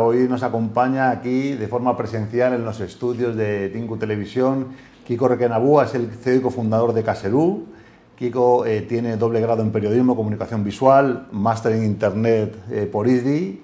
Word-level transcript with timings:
Hoy 0.00 0.28
nos 0.28 0.44
acompaña 0.44 1.10
aquí 1.10 1.54
de 1.54 1.66
forma 1.66 1.96
presencial 1.96 2.52
en 2.52 2.64
los 2.64 2.78
estudios 2.78 3.34
de 3.34 3.68
Tinku 3.70 3.96
Televisión 3.96 4.68
Kiko 5.04 5.26
Requenabúa, 5.26 5.86
es 5.86 5.94
el 5.96 6.12
CEO 6.12 6.36
y 6.36 6.40
cofundador 6.40 6.92
de 6.92 7.02
Caserú. 7.02 7.66
Kiko 8.16 8.64
eh, 8.64 8.82
tiene 8.82 9.16
doble 9.16 9.40
grado 9.40 9.60
en 9.60 9.72
periodismo, 9.72 10.14
comunicación 10.14 10.62
visual, 10.62 11.26
máster 11.32 11.72
en 11.72 11.84
internet 11.84 12.56
eh, 12.70 12.86
por 12.86 13.08
ISDI. 13.08 13.60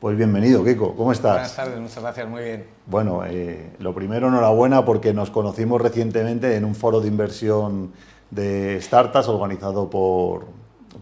Pues 0.00 0.16
bienvenido, 0.16 0.64
Kiko, 0.64 0.96
¿cómo 0.96 1.12
estás? 1.12 1.32
Buenas 1.32 1.56
tardes, 1.56 1.78
muchas 1.78 2.02
gracias, 2.02 2.26
muy 2.26 2.44
bien. 2.44 2.64
Bueno, 2.86 3.26
eh, 3.26 3.74
lo 3.78 3.94
primero, 3.94 4.28
enhorabuena 4.28 4.86
porque 4.86 5.12
nos 5.12 5.30
conocimos 5.30 5.82
recientemente 5.82 6.56
en 6.56 6.64
un 6.64 6.74
foro 6.74 7.02
de 7.02 7.08
inversión 7.08 7.92
de 8.30 8.80
startups 8.80 9.28
organizado 9.28 9.90
por, 9.90 10.46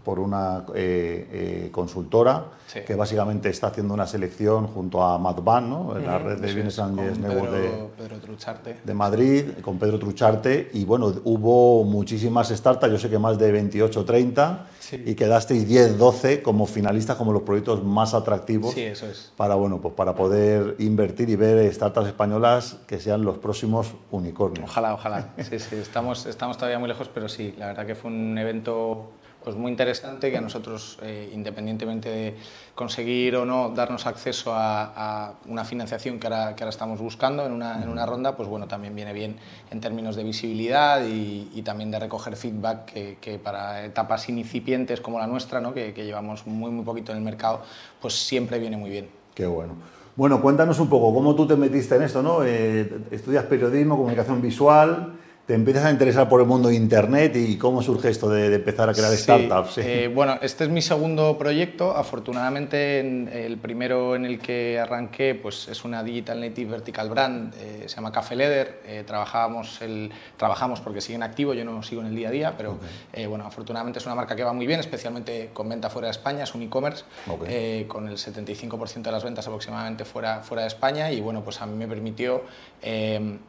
por 0.03 0.19
una 0.19 0.65
eh, 0.75 1.27
eh, 1.65 1.69
consultora 1.71 2.45
Sí. 2.67 2.81
que 2.85 2.95
básicamente 2.95 3.47
está 3.47 3.67
haciendo 3.67 3.93
una 3.93 4.05
selección 4.05 4.67
junto 4.67 5.01
a 5.01 5.17
Madban, 5.17 5.69
¿no? 5.69 5.95
en 5.97 6.05
la 6.05 6.17
red 6.19 6.37
de 6.37 6.47
Business 6.47 6.73
es, 6.73 6.79
Angels 6.79 7.17
Network 7.17 7.49
de, 7.51 7.59
Pedro, 7.69 7.91
Pedro 7.97 8.17
Trucharte. 8.19 8.77
de 8.83 8.93
Madrid, 8.93 9.45
con 9.61 9.79
Pedro 9.79 9.97
Trucharte, 9.97 10.69
y 10.73 10.83
bueno, 10.83 11.13
hubo 11.23 11.85
muchísimas 11.85 12.49
startups, 12.49 12.91
yo 12.91 12.99
sé 12.99 13.09
que 13.09 13.17
más 13.19 13.37
de 13.39 13.53
28 13.53 14.01
o 14.01 14.03
30, 14.03 14.65
Sí. 14.81 15.01
y 15.05 15.15
quedasteis 15.15 15.65
10, 15.65 15.97
12 15.97 16.41
como 16.41 16.65
finalistas, 16.65 17.15
como 17.15 17.31
los 17.31 17.43
proyectos 17.43 17.81
más 17.85 18.13
atractivos 18.13 18.73
Sí, 18.73 18.81
eso 18.81 19.05
es. 19.05 19.31
para, 19.37 19.55
bueno, 19.55 19.79
pues 19.79 19.93
para 19.93 20.13
poder 20.13 20.75
invertir 20.79 21.29
y 21.29 21.37
ver 21.37 21.73
startups 21.73 22.07
españolas 22.07 22.77
que 22.85 22.99
sean 22.99 23.21
los 23.23 23.37
próximos 23.37 23.93
unicornios. 24.11 24.69
Ojalá, 24.69 24.93
ojalá. 24.93 25.29
Sí, 25.37 25.57
sí, 25.59 25.75
estamos, 25.77 26.25
estamos 26.25 26.57
todavía 26.57 26.79
muy 26.79 26.89
lejos, 26.89 27.09
pero 27.13 27.29
sí, 27.29 27.55
la 27.57 27.67
verdad 27.67 27.85
que 27.85 27.95
fue 27.95 28.11
un 28.11 28.37
evento 28.37 29.11
pues 29.47 29.55
muy 29.55 29.71
interesante 29.71 30.29
que 30.29 30.35
a 30.35 30.41
nosotros, 30.41 30.99
eh, 31.01 31.31
independientemente 31.33 32.09
de 32.09 32.35
conseguir 32.75 33.37
o 33.37 33.45
no 33.45 33.69
darnos 33.69 34.05
acceso 34.05 34.53
a, 34.53 34.91
a 34.93 35.33
una 35.45 35.63
financiación 35.63 36.19
que 36.19 36.27
ahora, 36.27 36.53
que 36.53 36.65
ahora 36.65 36.71
estamos 36.71 36.99
buscando 36.99 37.45
en 37.45 37.53
una, 37.53 37.81
en 37.81 37.87
una 37.87 38.05
ronda, 38.05 38.35
pues 38.35 38.49
bueno, 38.49 38.67
también 38.67 38.93
viene 38.93 39.13
bien 39.13 39.37
en 39.71 39.79
términos 39.79 40.17
de 40.17 40.25
visibilidad 40.25 41.01
y, 41.07 41.49
y 41.55 41.61
también 41.61 41.91
de 41.91 41.97
recoger 41.97 42.35
feedback 42.35 42.83
que, 42.83 43.17
que 43.21 43.39
para 43.39 43.85
etapas 43.85 44.27
incipientes 44.27 44.99
como 44.99 45.17
la 45.17 45.27
nuestra, 45.27 45.61
¿no? 45.61 45.73
que, 45.73 45.93
que 45.93 46.03
llevamos 46.03 46.45
muy, 46.45 46.69
muy 46.69 46.83
poquito 46.83 47.13
en 47.13 47.19
el 47.19 47.23
mercado, 47.23 47.61
pues 48.01 48.15
siempre 48.15 48.59
viene 48.59 48.75
muy 48.75 48.89
bien. 48.89 49.07
Qué 49.33 49.45
bueno. 49.45 49.75
Bueno, 50.17 50.41
cuéntanos 50.41 50.77
un 50.81 50.89
poco 50.89 51.13
cómo 51.13 51.35
tú 51.35 51.47
te 51.47 51.55
metiste 51.55 51.95
en 51.95 52.01
esto, 52.01 52.21
¿no? 52.21 52.43
Eh, 52.43 53.05
estudias 53.11 53.45
periodismo, 53.45 53.95
comunicación 53.95 54.41
visual, 54.41 55.13
te 55.47 55.53
empiezas 55.53 55.85
a 55.85 55.91
interesar 55.91 56.27
por 56.27 56.41
el 56.41 56.45
mundo 56.45 56.67
de 56.67 56.75
Internet 56.75 57.33
y 57.37 57.57
cómo 57.57 57.81
surge 57.81 58.09
esto 58.09 58.27
de, 58.29 58.49
de 58.49 58.57
empezar 58.57 58.89
a 58.89 58.93
crear 58.93 59.11
Sí, 59.13 59.23
startups. 59.23 59.75
Sí. 59.75 59.81
eh, 59.81 60.11
bueno, 60.13 60.37
este 60.41 60.65
es 60.65 60.69
mi 60.69 60.81
segundo 60.81 61.37
proyecto. 61.37 61.95
Afortunadamente, 61.95 62.99
en- 62.99 63.29
el 63.31 63.57
primero 63.57 64.13
en 64.17 64.25
el 64.25 64.39
que 64.39 64.77
arranqué 64.77 65.35
pues, 65.35 65.69
es 65.69 65.85
una 65.85 66.03
Digital 66.03 66.41
Native 66.41 66.69
Vertical 66.71 67.09
Brand, 67.09 67.53
eh, 67.61 67.83
se 67.87 67.95
llama 67.95 68.11
Café 68.11 68.35
Leather. 68.35 68.81
Eh, 68.85 69.03
trabajábamos, 69.07 69.81
el, 69.81 70.11
trabajamos 70.35 70.81
porque 70.81 70.99
sigue 70.99 71.15
en 71.15 71.23
activo, 71.23 71.53
yo 71.53 71.63
no 71.63 71.81
sigo 71.81 72.01
en 72.01 72.07
el 72.07 72.15
día 72.17 72.27
a 72.27 72.31
día, 72.31 72.53
pero 72.57 72.77
eh, 73.13 73.25
bueno, 73.25 73.45
afortunadamente 73.47 73.99
es 73.99 74.05
una 74.05 74.15
marca 74.15 74.35
que 74.35 74.43
va 74.43 74.51
muy 74.51 74.67
bien, 74.67 74.81
especialmente 74.81 75.51
con 75.53 75.69
venta 75.69 75.89
fuera 75.89 76.07
de 76.09 76.11
España, 76.11 76.43
es 76.43 76.53
un 76.55 76.63
e-commerce, 76.63 77.05
eh, 77.47 77.85
con 77.87 78.09
el 78.09 78.17
75% 78.17 79.01
de 79.01 79.11
las 79.13 79.23
ventas 79.23 79.47
aproximadamente 79.47 80.03
fuera, 80.03 80.41
fuera 80.41 80.63
de 80.63 80.67
España 80.67 81.09
y 81.09 81.21
bueno, 81.21 81.41
pues 81.41 81.61
a 81.61 81.65
mí 81.65 81.77
me 81.77 81.87
permitió 81.87 82.43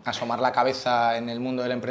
asomar 0.05 0.38
la 0.38 0.52
cabeza 0.52 1.16
en 1.18 1.28
el 1.28 1.40
mundo 1.40 1.62
del 1.64 1.72
emprendimiento 1.72 1.88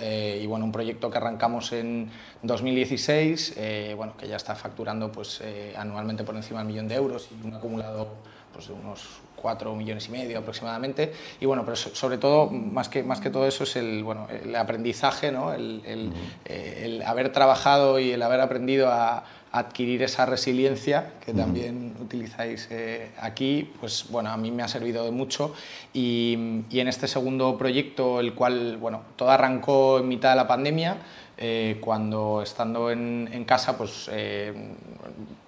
eh, 0.00 0.40
y 0.42 0.46
bueno, 0.46 0.64
un 0.64 0.72
proyecto 0.72 1.10
que 1.10 1.18
arrancamos 1.18 1.72
en 1.72 2.10
2016, 2.42 3.54
eh, 3.56 3.94
bueno, 3.96 4.16
que 4.16 4.28
ya 4.28 4.36
está 4.36 4.54
facturando 4.54 5.10
pues 5.12 5.40
eh, 5.42 5.74
anualmente 5.76 6.24
por 6.24 6.36
encima 6.36 6.60
del 6.60 6.68
millón 6.68 6.88
de 6.88 6.94
euros 6.96 7.28
y 7.30 7.46
un 7.46 7.54
acumulado 7.54 8.08
pues 8.52 8.68
de 8.68 8.74
unos 8.74 9.06
4 9.36 9.74
millones 9.74 10.08
y 10.08 10.12
medio 10.12 10.38
aproximadamente 10.38 11.12
y 11.40 11.46
bueno, 11.46 11.62
pero 11.64 11.76
so- 11.76 11.94
sobre 11.94 12.16
todo, 12.18 12.48
más 12.50 12.88
que, 12.88 13.02
más 13.02 13.20
que 13.20 13.30
todo 13.30 13.46
eso 13.46 13.64
es 13.64 13.76
el, 13.76 14.02
bueno, 14.02 14.26
el 14.30 14.54
aprendizaje, 14.56 15.30
¿no? 15.30 15.52
el, 15.52 15.82
el, 15.84 16.12
el 16.46 17.02
haber 17.02 17.32
trabajado 17.32 17.98
y 17.98 18.12
el 18.12 18.22
haber 18.22 18.40
aprendido 18.40 18.88
a 18.90 19.24
adquirir 19.52 20.02
esa 20.02 20.26
resiliencia 20.26 21.14
que 21.24 21.32
también 21.32 21.94
utilizáis 22.00 22.68
eh, 22.70 23.10
aquí, 23.20 23.72
pues 23.80 24.06
bueno, 24.10 24.30
a 24.30 24.36
mí 24.36 24.50
me 24.50 24.62
ha 24.62 24.68
servido 24.68 25.04
de 25.04 25.10
mucho. 25.10 25.54
Y, 25.92 26.62
y 26.70 26.80
en 26.80 26.88
este 26.88 27.08
segundo 27.08 27.56
proyecto, 27.56 28.20
el 28.20 28.34
cual, 28.34 28.76
bueno, 28.76 29.02
todo 29.16 29.30
arrancó 29.30 29.98
en 29.98 30.08
mitad 30.08 30.30
de 30.30 30.36
la 30.36 30.46
pandemia, 30.46 30.98
eh, 31.38 31.78
cuando 31.80 32.42
estando 32.42 32.90
en, 32.90 33.28
en 33.32 33.44
casa, 33.44 33.76
pues 33.76 34.08
eh, 34.12 34.52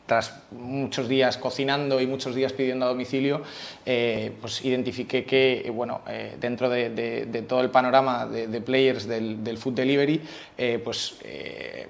tras 0.09 0.41
muchos 0.51 1.07
días 1.07 1.37
cocinando 1.37 2.01
y 2.01 2.07
muchos 2.07 2.35
días 2.35 2.53
pidiendo 2.55 2.87
a 2.87 2.89
domicilio, 2.89 3.43
eh, 3.87 4.33
pues 4.41 4.65
identifiqué 4.65 5.25
que 5.25 5.63
eh, 5.67 5.71
bueno, 5.71 6.01
eh, 6.09 6.35
dentro 6.41 6.69
de, 6.71 6.89
de- 6.91 7.27
de 7.27 7.43
todo 7.43 7.61
el 7.61 7.69
panorama 7.71 8.27
de, 8.27 8.47
de 8.49 8.61
players 8.63 9.07
del, 9.07 9.45
del 9.45 9.59
food 9.59 9.75
delivery, 9.75 10.21
eh, 10.57 10.81
pues 10.83 11.17
eh, 11.25 11.87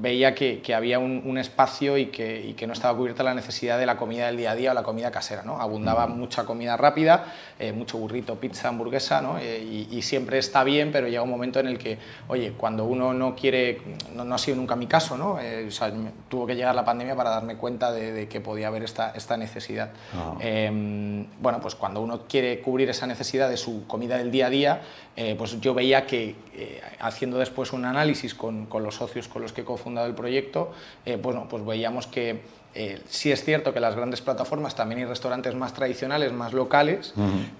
veía 0.00 0.34
que, 0.34 0.60
que 0.62 0.74
había 0.74 0.98
un, 0.98 1.22
un 1.26 1.36
espacio 1.36 1.98
y 1.98 2.06
que, 2.06 2.40
y 2.46 2.54
que 2.54 2.66
no 2.66 2.72
estaba 2.72 2.96
cubierta 2.96 3.22
la 3.22 3.34
necesidad 3.34 3.78
de 3.78 3.84
la 3.84 3.96
comida 3.98 4.26
del 4.26 4.38
día 4.38 4.52
a 4.52 4.54
día 4.56 4.70
o 4.70 4.74
la 4.74 4.82
comida 4.82 5.10
casera. 5.10 5.42
¿no? 5.42 5.60
Abundaba 5.60 6.06
mucha 6.06 6.44
comida 6.46 6.76
rápida, 6.78 7.34
eh, 7.58 7.72
mucho 7.72 7.98
burrito, 7.98 8.36
pizza, 8.40 8.68
hamburguesa, 8.68 9.20
¿no? 9.20 9.38
Y, 9.42 9.88
y 9.90 10.00
siempre 10.02 10.38
está 10.38 10.64
bien, 10.64 10.90
pero 10.90 11.06
llega 11.06 11.20
un 11.22 11.28
momento 11.28 11.60
en 11.60 11.66
el 11.66 11.76
que, 11.76 11.98
oye, 12.28 12.52
cuando 12.56 12.84
uno 12.86 13.12
no 13.12 13.36
quiere, 13.36 13.82
no, 14.14 14.24
no 14.24 14.34
ha 14.34 14.38
sido 14.38 14.56
nunca 14.56 14.74
mi 14.74 14.86
caso, 14.86 15.18
¿no? 15.18 15.32
O 15.32 15.70
sea, 15.70 15.92
tuvo 16.30 16.46
que 16.46 16.54
llegar 16.56 16.74
la 16.74 16.84
pandemia 16.84 17.14
para 17.14 17.28
darme 17.30 17.57
cuenta 17.58 17.92
de, 17.92 18.12
de 18.12 18.28
que 18.28 18.40
podía 18.40 18.68
haber 18.68 18.82
esta, 18.82 19.10
esta 19.10 19.36
necesidad. 19.36 19.90
Ah. 20.14 20.34
Eh, 20.40 21.26
bueno, 21.40 21.60
pues 21.60 21.74
cuando 21.74 22.00
uno 22.00 22.22
quiere 22.26 22.60
cubrir 22.60 22.88
esa 22.88 23.06
necesidad 23.06 23.50
de 23.50 23.56
su 23.56 23.86
comida 23.86 24.16
del 24.16 24.30
día 24.30 24.46
a 24.46 24.50
día, 24.50 24.80
eh, 25.16 25.34
pues 25.36 25.60
yo 25.60 25.74
veía 25.74 26.06
que 26.06 26.36
eh, 26.54 26.80
haciendo 27.00 27.38
después 27.38 27.72
un 27.72 27.84
análisis 27.84 28.34
con, 28.34 28.66
con 28.66 28.82
los 28.82 28.94
socios 28.94 29.28
con 29.28 29.42
los 29.42 29.52
que 29.52 29.60
he 29.60 29.64
cofundado 29.64 30.06
el 30.06 30.14
proyecto, 30.14 30.72
pues, 31.04 31.34
no, 31.36 31.48
pues 31.48 31.64
veíamos 31.64 32.06
que 32.06 32.40
eh, 32.74 33.00
sí 33.08 33.32
es 33.32 33.44
cierto 33.44 33.72
que 33.72 33.80
las 33.80 33.96
grandes 33.96 34.20
plataformas 34.20 34.74
también 34.76 35.00
hay 35.00 35.04
restaurantes 35.06 35.54
más 35.54 35.72
tradicionales, 35.72 36.32
más 36.32 36.52
locales, 36.52 37.12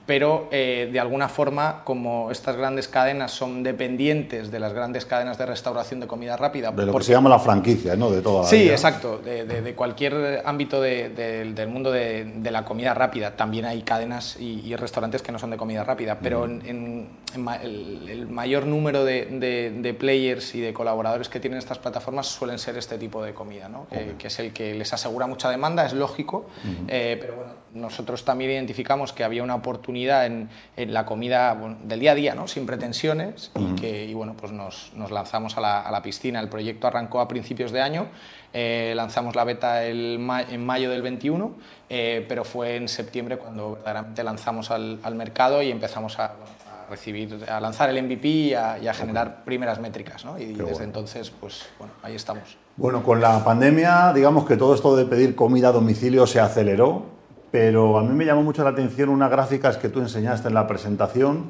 pero 0.07 0.49
eh, 0.53 0.89
de 0.93 1.01
alguna 1.01 1.29
forma, 1.29 1.83
como 1.85 2.31
estas 2.31 2.57
grandes 2.57 2.87
cadenas 2.89 3.33
son 3.33 3.63
dependientes 3.63 4.51
de 4.51 4.61
las 4.61 4.73
grandes 4.75 5.05
cadenas 5.07 5.39
de 5.39 5.47
restauración 5.47 6.01
de 6.01 6.07
comida 6.07 6.37
rápida, 6.37 6.71
de 6.71 6.77
lo 6.77 6.87
que 6.87 6.93
porque- 6.93 7.07
se 7.07 7.13
llama 7.13 7.29
la 7.31 7.39
franquicia, 7.39 7.97
¿no? 7.97 8.11
De 8.11 8.21
toda 8.23 8.43
la 8.43 8.49
Sí, 8.49 8.59
vida. 8.65 8.73
exacto. 8.73 9.19
De, 9.19 9.45
de- 9.45 9.63
de 9.63 9.75
cualquier 9.75 10.43
ámbito 10.45 10.81
de- 10.81 11.09
de- 11.09 11.53
del 11.53 11.69
mundo 11.69 11.91
de, 11.91 12.31
la 12.51 12.65
comida 12.65 12.95
rápida. 12.95 13.37
También 13.37 13.65
hay 13.65 13.83
cadenas 13.83 14.37
y, 14.39 14.61
y 14.65 14.77
restaurantes 14.77 15.23
que 15.23 15.33
no 15.33 15.39
son 15.39 15.51
de 15.51 15.57
comida 15.57 15.85
rápida, 15.85 16.19
pero 16.23 16.45
en, 16.45 16.63
en- 16.67 17.09
en 17.35 17.43
ma- 17.43 17.57
el, 17.57 18.09
el 18.09 18.27
mayor 18.29 18.67
número 18.67 19.05
de, 19.05 19.97
players 19.99 20.55
y 20.55 20.61
de 20.61 20.73
colaboradores 20.73 21.29
que 21.29 21.41
tienen 21.41 21.59
estas 21.59 21.79
plataformas 21.79 22.27
suelen 22.27 22.59
ser 22.59 22.77
este 22.77 22.99
tipo 22.99 23.23
de 23.23 23.35
comida, 23.35 23.69
¿no? 23.69 23.87
que, 23.89 24.15
que 24.19 24.27
es 24.29 24.39
el 24.39 24.53
que 24.53 24.75
les 24.75 24.93
asegura 24.99 25.27
mucha 25.27 25.49
demanda, 25.51 25.87
es 25.87 25.93
lógico, 25.93 26.47
eh, 26.89 27.17
pero 27.21 27.37
bueno, 27.37 27.53
nosotros 27.75 28.25
también 28.25 28.51
identificamos 28.51 29.13
que 29.13 29.25
había 29.25 29.43
una 29.43 29.55
oportunidad 29.55 30.27
en, 30.27 30.49
en 30.77 30.93
la 30.93 31.07
comida 31.07 31.53
bueno, 31.55 31.77
del 31.85 32.01
día 32.01 32.13
a 32.13 32.15
día, 32.15 32.35
¿no? 32.35 32.49
sin 32.49 32.67
pretensiones, 32.67 33.51
y 33.59 33.81
que 33.81 34.05
y 34.07 34.15
bueno, 34.15 34.35
pues 34.39 34.53
nos, 34.53 34.93
nos 34.95 35.11
lanzamos 35.11 35.57
a 35.57 35.61
la, 35.61 35.81
a 35.81 35.91
la 35.91 36.03
piscina. 36.03 36.41
El 36.41 36.49
proyecto 36.49 36.87
arrancó 36.87 37.21
a 37.21 37.29
principios 37.29 37.71
de 37.73 37.81
año, 37.81 38.07
eh, 38.53 38.93
lanzamos 38.97 39.37
la 39.37 39.45
beta 39.45 39.85
el 39.85 40.19
ma- 40.19 40.43
en 40.43 40.65
mayo 40.65 40.91
del 40.91 41.03
21, 41.03 41.53
eh, 41.91 42.25
pero 42.29 42.45
fue 42.45 42.77
en 42.77 42.89
septiembre 42.89 43.37
cuando 43.39 43.73
verdaderamente 43.75 44.25
lanzamos 44.25 44.71
al, 44.71 44.99
al 45.03 45.15
mercado 45.15 45.63
y 45.63 45.71
empezamos 45.71 46.19
a, 46.19 46.29
bueno, 46.39 46.53
a 46.68 46.68
recibir, 46.89 47.45
a 47.49 47.61
lanzar 47.61 47.91
el 47.91 48.03
MVP 48.03 48.29
y 48.29 48.55
a, 48.55 48.79
y 48.79 48.89
a 48.89 48.95
generar 48.95 49.45
primeras 49.45 49.81
métricas. 49.81 50.25
¿no? 50.25 50.39
Y 50.39 50.47
desde 50.47 50.63
bueno. 50.63 50.81
entonces, 50.83 51.31
pues 51.31 51.67
bueno, 51.79 51.95
ahí 52.03 52.15
estamos. 52.15 52.57
Bueno, 52.77 53.03
con 53.03 53.21
la 53.21 53.45
pandemia, 53.45 54.13
digamos 54.13 54.47
que 54.47 54.57
todo 54.57 54.75
esto 54.75 54.97
de 54.97 55.05
pedir 55.05 55.35
comida 55.35 55.69
a 55.69 55.73
domicilio 55.73 56.27
se 56.27 56.41
aceleró, 56.41 57.07
pero 57.51 57.99
a 57.99 58.03
mí 58.03 58.15
me 58.15 58.25
llamó 58.25 58.43
mucho 58.43 58.63
la 58.65 58.71
atención 58.71 59.09
unas 59.09 59.31
gráficas 59.31 59.77
que 59.77 59.89
tú 59.89 60.01
enseñaste 60.01 60.49
en 60.49 60.55
la 60.55 60.67
presentación 60.67 61.47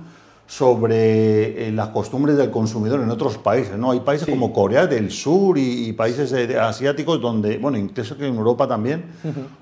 sobre 0.49 1.69
eh, 1.69 1.73
las 1.73 1.89
costumbres 1.89 2.37
del 2.39 2.51
consumidor 2.51 3.01
en 3.01 3.11
otros 3.11 3.37
países, 3.37 3.77
¿no? 3.77 3.91
Hay 3.91 4.01
países 4.01 4.27
como 4.27 4.51
Corea 4.51 4.87
del 4.87 5.11
Sur 5.11 5.59
y, 5.59 5.89
y 5.89 5.93
países 5.93 6.31
de- 6.31 6.47
de 6.47 6.59
asiáticos 6.59 7.21
donde, 7.21 7.59
bueno, 7.59 7.77
incluso 7.77 8.17
que 8.17 8.27
en 8.27 8.35
Europa 8.35 8.67
también, 8.67 9.05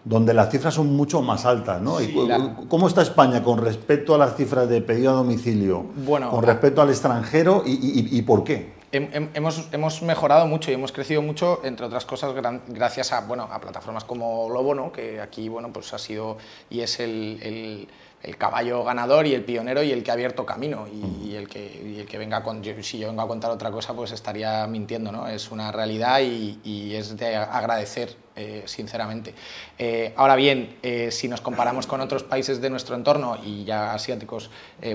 donde 0.05 0.33
las 0.33 0.49
cifras 0.51 0.75
son 0.75 0.95
mucho 0.95 1.21
más 1.23 1.45
altas, 1.45 1.83
¿no? 1.83 1.99
Sí, 1.99 2.15
la- 2.29 2.57
¿Cómo 2.69 2.87
está 2.87 3.03
España 3.03 3.43
con 3.43 3.59
respecto 3.59 4.15
a 4.15 4.19
las 4.19 4.37
cifras 4.37 4.69
de 4.69 4.81
pedido 4.81 5.11
a 5.11 5.15
domicilio? 5.15 5.87
Bueno, 6.07 6.31
con 6.31 6.45
respecto 6.45 6.81
al 6.81 6.89
extranjero 6.91 7.65
y, 7.67 7.73
y- 7.73 8.19
y 8.19 8.23
por 8.23 8.45
qué? 8.45 8.77
Hem- 8.93 9.11
hem- 9.13 9.29
Hemos, 9.35 9.69
hemos 9.73 10.01
mejorado 10.03 10.47
mucho 10.47 10.71
y 10.71 10.75
hemos 10.75 10.93
crecido 10.93 11.21
mucho, 11.21 11.61
entre 11.65 11.87
otras 11.87 12.05
cosas, 12.07 12.33
gran- 12.33 12.63
gracias 12.69 13.13
a, 13.13 13.23
bueno, 13.23 13.49
a 13.51 13.61
plataformas 13.61 14.05
como 14.05 14.49
Lobo, 14.49 14.73
¿no? 14.77 14.93
que 14.93 15.21
aquí 15.21 15.49
bueno, 15.49 15.73
pues 15.73 15.93
ha 15.93 15.99
sido 15.99 16.37
y 16.71 16.81
es 16.81 17.01
el, 17.01 17.41
el, 17.43 17.89
el 18.23 18.37
caballo 18.37 18.83
ganador 18.85 19.27
y 19.27 19.35
el 19.35 19.45
pionero 19.45 19.83
y 19.83 19.93
el 19.93 20.03
que 20.03 20.11
ha 20.11 20.15
abierto 20.15 20.45
camino. 20.45 20.87
Y, 20.89 21.35
el, 21.35 21.49
que, 21.49 22.01
el 22.01 22.07
que 22.07 22.19
venga 22.19 22.43
con. 22.43 22.63
si 22.83 22.99
yo 22.99 23.09
vengo 23.09 23.23
a 23.23 23.29
contar 23.29 23.51
otra 23.51 23.71
cosa, 23.71 23.95
pues 23.95 24.13
estaría 24.13 24.67
mintiendo, 24.67 25.13
¿no? 25.13 25.29
Es 25.29 25.51
una 25.51 25.71
realidad 25.73 26.21
y, 26.21 26.59
y 26.65 26.95
es 26.95 27.17
de 27.17 27.37
agradecer 27.37 28.17
eh, 28.39 28.65
sinceramente. 28.67 29.33
Eh, 29.79 30.13
ahora 30.15 30.37
bien, 30.37 30.77
eh, 30.83 31.11
si 31.11 31.27
nos 31.27 31.41
comparamos 31.41 31.87
con 31.87 32.03
otros 32.03 32.23
países 32.23 32.61
de 32.61 32.69
nuestro 32.69 32.95
entorno 32.95 33.39
y 33.43 33.65
ya 33.65 33.95
asiáticos, 33.95 34.51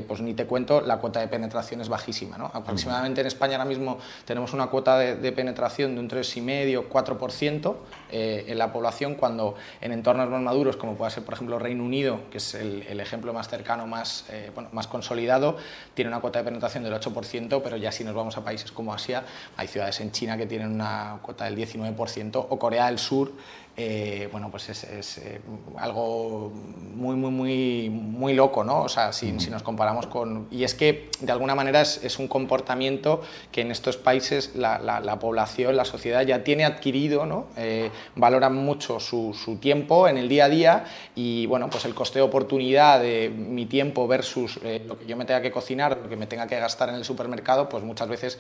pues 0.08 0.22
ni 0.22 0.36
te 0.36 0.46
cuento, 0.46 0.80
la 0.82 0.98
cuota 0.98 1.22
de 1.22 1.28
penetración 1.28 1.82
es 1.82 1.90
bajísima. 1.90 2.38
¿no? 2.38 2.52
Aproximadamente 2.54 3.22
en 3.22 3.28
España 3.28 3.54
ahora 3.54 3.66
mismo 3.66 3.98
tenemos 4.26 4.54
una 4.54 4.68
cuota 4.68 5.00
de, 5.00 5.32
penetración 5.32 5.96
de 5.96 6.02
un 6.02 6.08
3,5-4% 6.08 7.76
en 8.12 8.58
la 8.60 8.72
población, 8.72 9.16
cuando 9.16 9.56
en 9.82 9.92
entornos 9.92 10.30
más 10.30 10.42
maduros, 10.42 10.78
como 10.78 10.96
puede 10.96 11.10
ser 11.10 11.24
por 11.24 11.34
ejemplo 11.34 11.58
Reino 11.58 11.84
Unido, 11.84 12.20
que 12.30 12.38
es 12.38 12.54
el, 12.54 13.00
ejemplo 13.12 13.34
más 13.34 13.50
cercano, 13.50 13.86
más, 13.88 14.26
bueno, 14.56 14.70
más 14.72 14.88
consolidado, 14.88 15.58
tiene 15.94 16.08
una 16.08 16.22
cuota 16.22 16.40
de 16.40 16.46
penetración 16.46 16.84
del 16.86 16.94
8%, 16.94 17.62
pero 17.62 17.76
ya 17.76 17.92
si 17.92 18.06
nos 18.06 18.16
vamos 18.16 18.38
a 18.38 18.44
países 18.44 18.72
como 18.72 18.94
Asia, 18.94 19.26
hay 19.58 19.68
ciudades 19.68 20.00
en 20.00 20.14
China 20.14 20.38
que 20.38 20.46
tienen 20.46 20.72
una 20.72 21.20
cuota 21.22 21.44
del 21.44 21.58
19% 21.58 22.48
o 22.50 22.58
Corea 22.58 22.86
del 22.86 23.00
Sur 23.00 23.34
eh, 23.78 24.28
bueno, 24.32 24.52
pues 24.52 24.68
es, 24.70 25.18
eh, 25.20 25.40
algo 25.78 26.52
muy, 26.94 27.16
muy, 27.16 27.32
muy, 27.32 27.90
muy 27.90 28.34
loco, 28.34 28.66
¿no? 28.66 28.82
O 28.82 28.90
sea, 28.90 29.14
si, 29.14 29.32
nos 29.32 29.64
comparamos 29.64 30.08
con... 30.08 30.48
Y 30.52 30.66
es 30.66 30.76
que, 30.76 31.10
de 31.22 31.32
alguna 31.32 31.56
manera, 31.56 31.82
es, 31.82 32.20
un 32.20 32.28
comportamiento 32.28 33.22
que 33.52 33.62
en 33.62 33.72
estos 33.72 33.96
países 33.96 34.56
la, 34.56 35.18
población, 35.22 35.78
la 35.78 35.86
sociedad 35.86 36.24
ya 36.24 36.44
tiene 36.44 36.66
adquirido, 36.66 37.26
¿no? 37.26 37.48
Eh, 37.56 37.90
valoran 38.16 38.56
mucho 38.56 39.00
su, 39.00 39.34
tiempo 39.62 40.08
en 40.08 40.18
el 40.18 40.28
día 40.28 40.46
a 40.46 40.50
día 40.50 40.86
y, 41.16 41.46
bueno, 41.46 41.70
pues 41.70 41.86
el 41.86 41.94
coste 41.94 42.20
de 42.20 42.24
oportunidad 42.24 43.00
de 43.00 43.30
mi 43.30 43.66
tiempo 43.66 44.08
versus 44.08 44.60
lo 44.86 45.00
que 45.00 45.06
yo 45.06 45.16
me 45.16 45.26
tenga 45.26 45.42
que 45.42 45.52
cocinar, 45.52 45.98
lo 45.98 46.10
que 46.10 46.18
me 46.18 46.28
tenga 46.28 46.48
que 46.48 46.60
gastar 46.60 46.90
en 46.90 46.96
el 46.96 47.06
supermercado, 47.06 47.70
pues 47.70 47.84
muchas 47.84 48.10
veces 48.10 48.40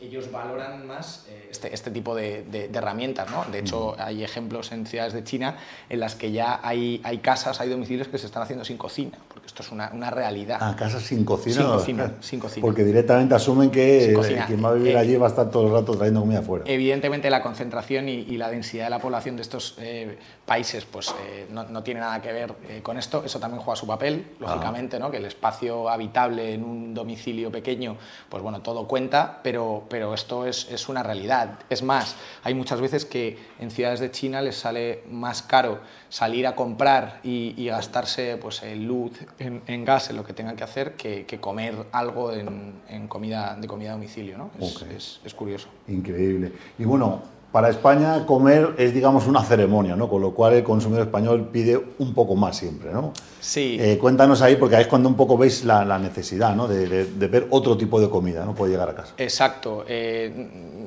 ellos 0.00 0.30
valoran 0.30 0.86
más 0.86 1.26
este, 1.50 1.72
este, 1.72 1.90
tipo 1.90 2.14
de, 2.14 2.42
de 2.42 2.70
herramientas, 2.76 3.30
¿no? 3.30 3.44
De 3.50 3.60
hecho, 3.60 3.94
hay 3.98 4.24
ejemplos 4.24 4.63
en 4.72 4.86
ciudades 4.86 5.12
de 5.12 5.24
China 5.24 5.56
en 5.88 6.00
las 6.00 6.14
que 6.14 6.32
ya 6.32 6.60
hay, 6.62 7.00
hay 7.04 7.18
casas, 7.18 7.60
hay 7.60 7.68
domicilios 7.68 8.08
que 8.08 8.18
se 8.18 8.26
están 8.26 8.42
haciendo 8.42 8.64
sin 8.64 8.76
cocina, 8.76 9.18
porque 9.28 9.46
esto 9.46 9.62
es 9.62 9.70
una, 9.70 9.90
una 9.92 10.10
realidad. 10.10 10.58
Ah, 10.60 10.74
casas 10.76 11.02
sin 11.02 11.24
cocina. 11.24 11.56
Sin 11.56 11.64
cocina, 11.66 12.12
sin 12.20 12.40
cocina. 12.40 12.62
Porque 12.62 12.84
directamente 12.84 13.34
asumen 13.34 13.70
que 13.70 14.14
quien 14.46 14.64
va 14.64 14.70
a 14.70 14.74
vivir 14.74 14.94
eh, 14.94 14.98
allí 14.98 15.16
va 15.16 15.26
a 15.26 15.30
estar 15.30 15.50
todo 15.50 15.66
el 15.66 15.72
rato 15.72 15.96
trayendo 15.96 16.20
comida 16.20 16.40
afuera. 16.40 16.64
Evidentemente 16.66 17.30
la 17.30 17.42
concentración 17.42 18.08
y, 18.08 18.34
la 18.34 18.50
densidad 18.50 18.84
de 18.84 18.90
la 18.90 18.98
población 18.98 19.36
de 19.36 19.42
estos 19.42 19.76
eh, 19.78 20.18
países 20.44 20.84
pues 20.84 21.14
eh, 21.24 21.46
no, 21.50 21.62
no, 21.64 21.84
tiene 21.84 22.00
nada 22.00 22.20
que 22.20 22.32
ver 22.32 22.54
con 22.82 22.98
esto. 22.98 23.22
Eso 23.24 23.38
también 23.38 23.62
juega 23.62 23.76
su 23.76 23.86
papel, 23.86 24.32
lógicamente, 24.40 24.98
¿no? 24.98 25.10
que 25.10 25.18
el 25.18 25.24
espacio 25.24 25.88
habitable 25.88 26.54
en 26.54 26.64
un 26.64 26.94
domicilio 26.94 27.50
pequeño, 27.50 27.96
pues 28.28 28.42
bueno, 28.42 28.60
todo 28.60 28.88
cuenta, 28.88 29.40
pero, 29.42 29.84
pero 29.88 30.14
esto 30.14 30.46
es, 30.46 30.68
es 30.70 30.88
una 30.88 31.02
realidad. 31.02 31.60
Es 31.70 31.82
más, 31.82 32.16
hay 32.42 32.54
muchas 32.54 32.80
veces 32.80 33.04
que 33.04 33.38
en 33.58 33.70
ciudades 33.70 34.00
de 34.00 34.10
China 34.10 34.42
les 34.42 34.53
sale 34.54 35.02
más 35.10 35.42
caro 35.42 35.80
salir 36.08 36.46
a 36.46 36.54
comprar 36.54 37.20
y, 37.22 37.66
gastarse 37.66 38.36
pues, 38.36 38.62
luz, 38.76 39.12
en, 39.38 39.84
gas, 39.84 40.10
en 40.10 40.16
lo 40.16 40.24
que 40.24 40.32
tengan 40.32 40.56
que 40.56 40.64
hacer, 40.64 40.94
que, 40.94 41.38
comer 41.40 41.74
algo 41.92 42.32
en, 42.32 43.08
comida, 43.08 43.56
de 43.60 43.66
comida 43.66 43.90
a 43.90 43.92
domicilio. 43.92 44.38
¿no? 44.38 44.50
Es, 44.60 45.20
es, 45.24 45.34
curioso. 45.34 45.68
Increíble. 45.88 46.52
Y 46.78 46.84
bueno, 46.84 47.22
para 47.54 47.68
España 47.68 48.26
comer 48.26 48.74
es, 48.78 48.92
digamos, 48.92 49.28
una 49.28 49.40
ceremonia, 49.44 49.94
¿no? 49.94 50.08
Con 50.08 50.20
lo 50.20 50.34
cual 50.34 50.54
el 50.54 50.64
consumidor 50.64 51.06
español 51.06 51.50
pide 51.52 51.80
un 52.00 52.12
poco 52.12 52.34
más 52.34 52.56
siempre, 52.56 52.92
¿no? 52.92 53.12
Sí. 53.38 53.76
Eh, 53.78 53.96
cuéntanos 53.96 54.42
ahí, 54.42 54.56
porque 54.56 54.74
ahí 54.74 54.82
es 54.82 54.88
cuando 54.88 55.08
un 55.08 55.14
poco 55.14 55.38
veis 55.38 55.64
la, 55.64 55.96
necesidad, 56.00 56.56
¿no? 56.56 56.66
De, 56.66 57.04
ver 57.28 57.46
otro 57.50 57.76
tipo 57.76 58.00
de 58.00 58.10
comida, 58.10 58.44
¿no? 58.44 58.56
Puede 58.56 58.72
llegar 58.72 58.88
a 58.88 58.94
casa. 58.96 59.14
Exacto. 59.18 59.84
Eh, 59.86 60.32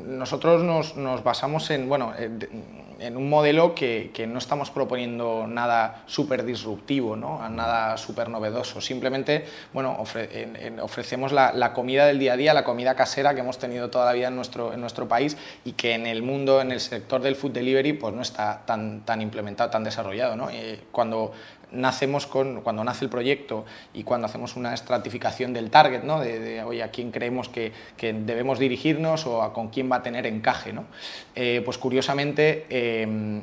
nosotros 0.08 0.62
nos, 0.62 0.98
nos, 0.98 1.24
basamos 1.24 1.70
en, 1.70 1.88
bueno, 1.88 2.12
eh, 2.20 2.30
en 3.00 3.18
un 3.18 3.30
modelo 3.30 3.76
que, 3.76 4.12
que, 4.14 4.28
no 4.28 4.40
estamos 4.40 4.72
proponiendo 4.72 5.46
nada 5.48 6.04
súper 6.08 6.44
disruptivo, 6.44 7.16
¿no? 7.16 7.48
nada 7.50 7.98
súper 7.98 8.30
novedoso. 8.30 8.82
Simplemente 8.82 9.46
bueno, 9.74 9.98
ofrecemos 10.82 11.32
la, 11.32 11.54
la, 11.54 11.74
comida 11.74 12.06
del 12.06 12.20
día 12.20 12.34
a 12.34 12.38
día, 12.38 12.54
la 12.54 12.64
comida 12.64 12.96
casera 12.96 13.34
que 13.34 13.42
hemos 13.42 13.58
tenido 13.58 13.90
toda 13.90 14.06
la 14.06 14.14
vida 14.14 14.28
en 14.28 14.36
nuestro, 14.36 14.74
en 14.74 14.82
nuestro 14.82 15.08
país 15.08 15.38
y 15.66 15.74
que 15.74 15.94
en 15.94 16.08
el 16.08 16.24
mundo, 16.24 16.62
en 16.62 16.72
el 16.72 16.80
sector 16.80 17.22
del 17.22 17.36
food 17.36 17.52
delivery, 17.52 17.94
pues 17.94 18.14
no 18.14 18.22
está 18.22 18.64
tan, 18.66 19.02
tan 19.02 19.22
implementado, 19.22 19.70
tan 19.70 19.84
desarrollado. 19.84 20.36
¿no? 20.36 20.50
cuando 20.92 21.34
nacemos 21.72 22.28
con, 22.28 22.62
cuando 22.62 22.84
nace 22.84 23.06
el 23.06 23.10
proyecto 23.12 23.66
y 23.94 24.04
cuando 24.04 24.28
hacemos 24.28 24.56
una 24.56 24.74
estratificación 24.74 25.54
del 25.54 25.70
target, 25.70 26.04
¿no? 26.04 26.20
de, 26.20 26.64
oye, 26.64 26.84
a 26.84 26.92
quién 26.92 27.12
creemos 27.12 27.50
que, 27.50 27.72
que, 27.98 28.14
debemos 28.14 28.60
dirigirnos 28.60 29.26
o 29.26 29.42
a 29.42 29.54
con 29.54 29.70
quién 29.70 29.92
va 29.92 29.98
a 29.98 30.04
tener 30.04 30.26
encaje. 30.26 30.74
¿no? 30.74 30.86
Eh, 31.36 31.62
pues 31.66 31.78
curiosamente, 31.78 32.66
em, 32.70 33.42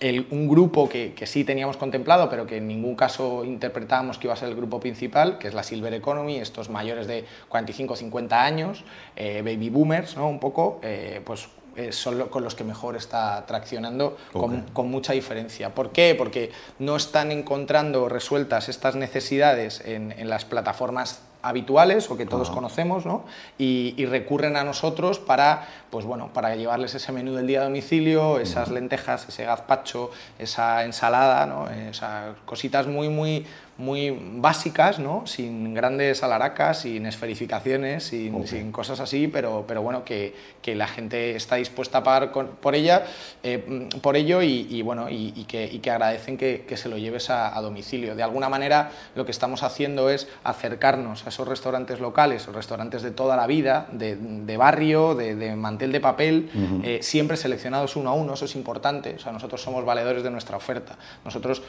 el, 0.00 0.26
un 0.30 0.48
grupo 0.48 0.88
que, 0.88 1.14
que, 1.14 1.26
sí 1.26 1.44
teníamos 1.44 1.76
contemplado, 1.76 2.28
pero 2.28 2.46
que 2.46 2.58
en 2.58 2.68
ningún 2.68 2.96
caso 2.96 3.44
interpretábamos 3.44 4.18
que 4.18 4.26
iba 4.26 4.34
a 4.34 4.36
ser 4.36 4.48
el 4.48 4.54
grupo 4.56 4.80
principal, 4.80 5.38
que 5.38 5.48
es 5.48 5.54
la 5.54 5.62
Silver 5.62 5.92
Economy, 5.94 6.36
estos 6.36 6.68
mayores 6.68 7.06
de 7.06 7.24
45-50 7.50 8.32
años, 8.32 8.84
eh, 9.16 9.42
baby 9.44 9.70
boomers, 9.70 10.16
¿no? 10.16 10.28
un 10.28 10.38
poco, 10.38 10.80
eh, 10.82 11.22
pues 11.24 11.48
eh, 11.76 11.92
son 11.92 12.28
con 12.28 12.42
los 12.42 12.54
que 12.54 12.64
mejor 12.64 12.96
está 12.96 13.44
traccionando 13.46 14.16
con, 14.32 14.90
mucha 14.90 15.12
diferencia. 15.12 15.74
¿Por 15.74 15.90
qué? 15.90 16.14
Porque 16.16 16.50
no 16.78 16.96
están 16.96 17.32
encontrando 17.32 18.08
resueltas 18.08 18.68
estas 18.68 18.96
necesidades 18.96 19.82
en, 19.84 20.12
en 20.12 20.28
las 20.28 20.44
plataformas 20.44 21.20
habituales 21.46 22.10
o 22.10 22.16
que 22.16 22.26
todos 22.26 22.50
conocemos, 22.50 23.06
¿no? 23.06 23.24
Y, 23.58 24.04
recurren 24.06 24.56
a 24.56 24.64
nosotros 24.64 25.18
para, 25.18 25.66
pues 25.90 26.04
bueno, 26.04 26.30
para 26.32 26.54
llevarles 26.54 26.94
ese 26.94 27.12
menú 27.12 27.34
del 27.34 27.46
día 27.46 27.60
a 27.60 27.64
domicilio, 27.64 28.38
esas 28.38 28.70
lentejas, 28.70 29.28
ese 29.28 29.44
gazpacho, 29.44 30.10
esa 30.38 30.84
ensalada, 30.84 31.46
¿no? 31.46 31.68
Esas 31.68 32.36
cositas 32.44 32.86
muy, 32.86 33.08
muy, 33.08 33.46
muy 33.78 34.18
básicas, 34.36 34.98
¿no? 34.98 35.26
sin 35.26 35.74
grandes 35.74 36.22
alaracas, 36.22 36.80
sin 36.80 37.04
esferificaciones, 37.04 38.04
sin, 38.04 38.46
sin 38.46 38.72
cosas 38.72 39.00
así, 39.00 39.28
pero, 39.28 39.64
pero 39.68 39.82
bueno, 39.82 40.04
que, 40.04 40.34
que, 40.62 40.74
la 40.74 40.86
gente 40.86 41.36
está 41.36 41.56
dispuesta 41.56 41.98
a 41.98 42.02
pagar 42.02 42.32
por 42.32 42.74
ella, 42.74 43.04
eh, 43.42 43.88
por 44.00 44.16
ello 44.16 44.40
y, 44.42 44.80
bueno, 44.82 45.08
y, 45.10 45.44
que, 45.44 45.66
y, 45.70 45.78
que, 45.80 45.90
agradecen 45.90 46.38
que, 46.38 46.64
que 46.66 46.76
se 46.76 46.88
lo 46.88 46.96
lleves 46.96 47.28
a, 47.30 47.60
domicilio. 47.60 48.14
De 48.14 48.22
alguna 48.22 48.48
manera 48.48 48.90
lo 49.14 49.24
que 49.24 49.30
estamos 49.30 49.62
haciendo 49.62 50.08
es 50.08 50.28
acercarnos 50.44 51.26
a 51.26 51.30
esos 51.30 51.46
restaurantes 51.46 52.00
locales, 52.00 52.46
o 52.48 52.52
restaurantes 52.52 53.02
de 53.02 53.10
toda 53.10 53.36
la 53.36 53.46
vida, 53.46 53.88
de, 53.92 54.16
de 54.16 54.56
barrio, 54.56 55.14
de, 55.14 55.54
mantel 55.56 55.92
de 55.92 56.00
papel, 56.00 56.50
eh, 56.82 57.00
siempre 57.02 57.36
seleccionados 57.36 57.96
uno 57.96 58.10
a 58.10 58.12
uno, 58.14 58.34
eso 58.34 58.44
es 58.44 58.54
importante, 58.56 59.14
o 59.16 59.18
sea, 59.18 59.32
nosotros 59.32 59.60
somos 59.62 59.84
valedores 59.84 60.22
de 60.22 60.30
nuestra 60.30 60.56
oferta. 60.56 60.96
Nosotros 61.24 61.62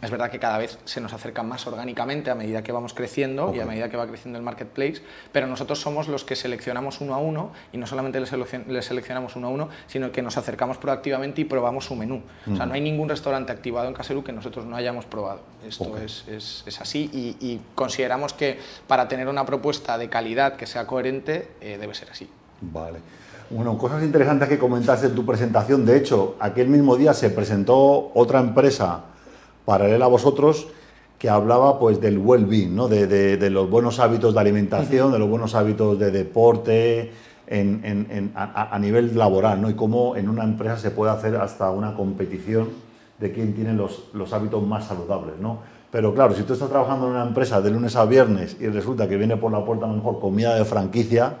es 0.00 0.10
verdad 0.10 0.30
que 0.30 0.38
cada 0.38 0.58
vez 0.58 0.78
se 0.84 1.00
nos 1.00 1.12
acerca 1.12 1.42
más 1.42 1.66
orgánicamente 1.66 2.30
a 2.30 2.34
medida 2.34 2.62
que 2.62 2.72
vamos 2.72 2.94
creciendo 2.94 3.52
y 3.54 3.60
a 3.60 3.66
medida 3.66 3.88
que 3.88 3.96
va 3.96 4.06
creciendo 4.06 4.38
el 4.38 4.44
marketplace, 4.44 5.02
pero 5.32 5.46
nosotros 5.46 5.80
somos 5.80 6.08
los 6.08 6.24
que 6.24 6.36
seleccionamos 6.36 7.00
uno 7.00 7.14
a 7.14 7.18
uno 7.18 7.52
y 7.72 7.78
no 7.78 7.86
solamente 7.86 8.20
les, 8.20 8.84
seleccionamos 8.84 9.36
uno 9.36 9.48
a 9.48 9.50
uno, 9.50 9.68
sino 9.86 10.12
que 10.12 10.22
nos 10.22 10.36
acercamos 10.36 10.78
proactivamente 10.78 11.40
y 11.40 11.44
probamos 11.44 11.86
su 11.86 11.96
menú. 11.96 12.22
O 12.50 12.56
sea, 12.56 12.66
no 12.66 12.74
hay 12.74 12.80
ningún 12.80 13.08
restaurante 13.08 13.52
activado 13.52 13.88
en 13.88 13.94
Caseru 13.94 14.22
que 14.22 14.32
nosotros 14.32 14.64
no 14.66 14.76
hayamos 14.76 15.04
probado. 15.04 15.40
Esto 15.66 15.96
es, 15.98 16.24
es, 16.28 16.62
es, 16.66 16.80
así 16.80 17.10
y, 17.12 17.60
consideramos 17.74 18.32
que 18.32 18.58
para 18.86 19.08
tener 19.08 19.28
una 19.28 19.44
propuesta 19.44 19.98
de 19.98 20.08
calidad 20.08 20.56
que 20.56 20.66
sea 20.66 20.86
coherente 20.86 21.48
eh, 21.60 21.76
debe 21.80 21.94
ser 21.94 22.10
así. 22.10 22.28
Vale. 22.60 22.98
Bueno, 23.50 23.78
cosas 23.78 24.02
interesantes 24.02 24.48
que 24.48 24.58
comentaste 24.58 25.06
en 25.06 25.14
tu 25.14 25.24
presentación. 25.24 25.86
De 25.86 25.96
hecho, 25.96 26.36
aquel 26.38 26.68
mismo 26.68 26.96
día 26.96 27.14
se 27.14 27.30
presentó 27.30 28.10
otra 28.14 28.40
empresa 28.40 29.04
paralela 29.68 30.06
a 30.06 30.08
vosotros 30.08 30.66
que 31.18 31.28
hablaba 31.28 31.78
pues 31.78 32.00
del 32.00 32.16
well-being, 32.16 32.74
¿no? 32.74 32.88
de, 32.88 33.06
de, 33.06 33.50
los 33.50 33.68
buenos 33.68 33.98
hábitos 33.98 34.32
de 34.32 34.40
alimentación, 34.40 35.12
de 35.12 35.18
los 35.18 35.28
buenos 35.28 35.54
hábitos 35.54 35.98
de 35.98 36.10
deporte 36.10 37.12
en, 37.46 37.82
en, 37.84 38.32
a, 38.34 38.74
a, 38.74 38.78
nivel 38.78 39.18
laboral 39.18 39.60
¿no? 39.60 39.68
y 39.68 39.74
cómo 39.74 40.16
en 40.16 40.30
una 40.30 40.44
empresa 40.44 40.78
se 40.78 40.90
puede 40.90 41.12
hacer 41.12 41.36
hasta 41.36 41.70
una 41.70 41.94
competición 41.94 42.70
de 43.20 43.30
quién 43.30 43.52
tiene 43.52 43.74
los, 43.74 44.04
los 44.14 44.32
hábitos 44.32 44.66
más 44.66 44.86
saludables. 44.86 45.34
¿no? 45.38 45.58
Pero 45.90 46.14
claro, 46.14 46.34
si 46.34 46.44
tú 46.44 46.54
estás 46.54 46.70
trabajando 46.70 47.06
en 47.06 47.12
una 47.12 47.24
empresa 47.24 47.60
de 47.60 47.70
lunes 47.70 47.94
a 47.94 48.06
viernes 48.06 48.56
y 48.58 48.68
resulta 48.68 49.06
que 49.06 49.18
viene 49.18 49.36
por 49.36 49.52
la 49.52 49.62
puerta 49.62 49.84
a 49.84 49.88
lo 49.88 49.96
mejor 49.96 50.18
comida 50.18 50.54
de 50.54 50.64
franquicia, 50.64 51.34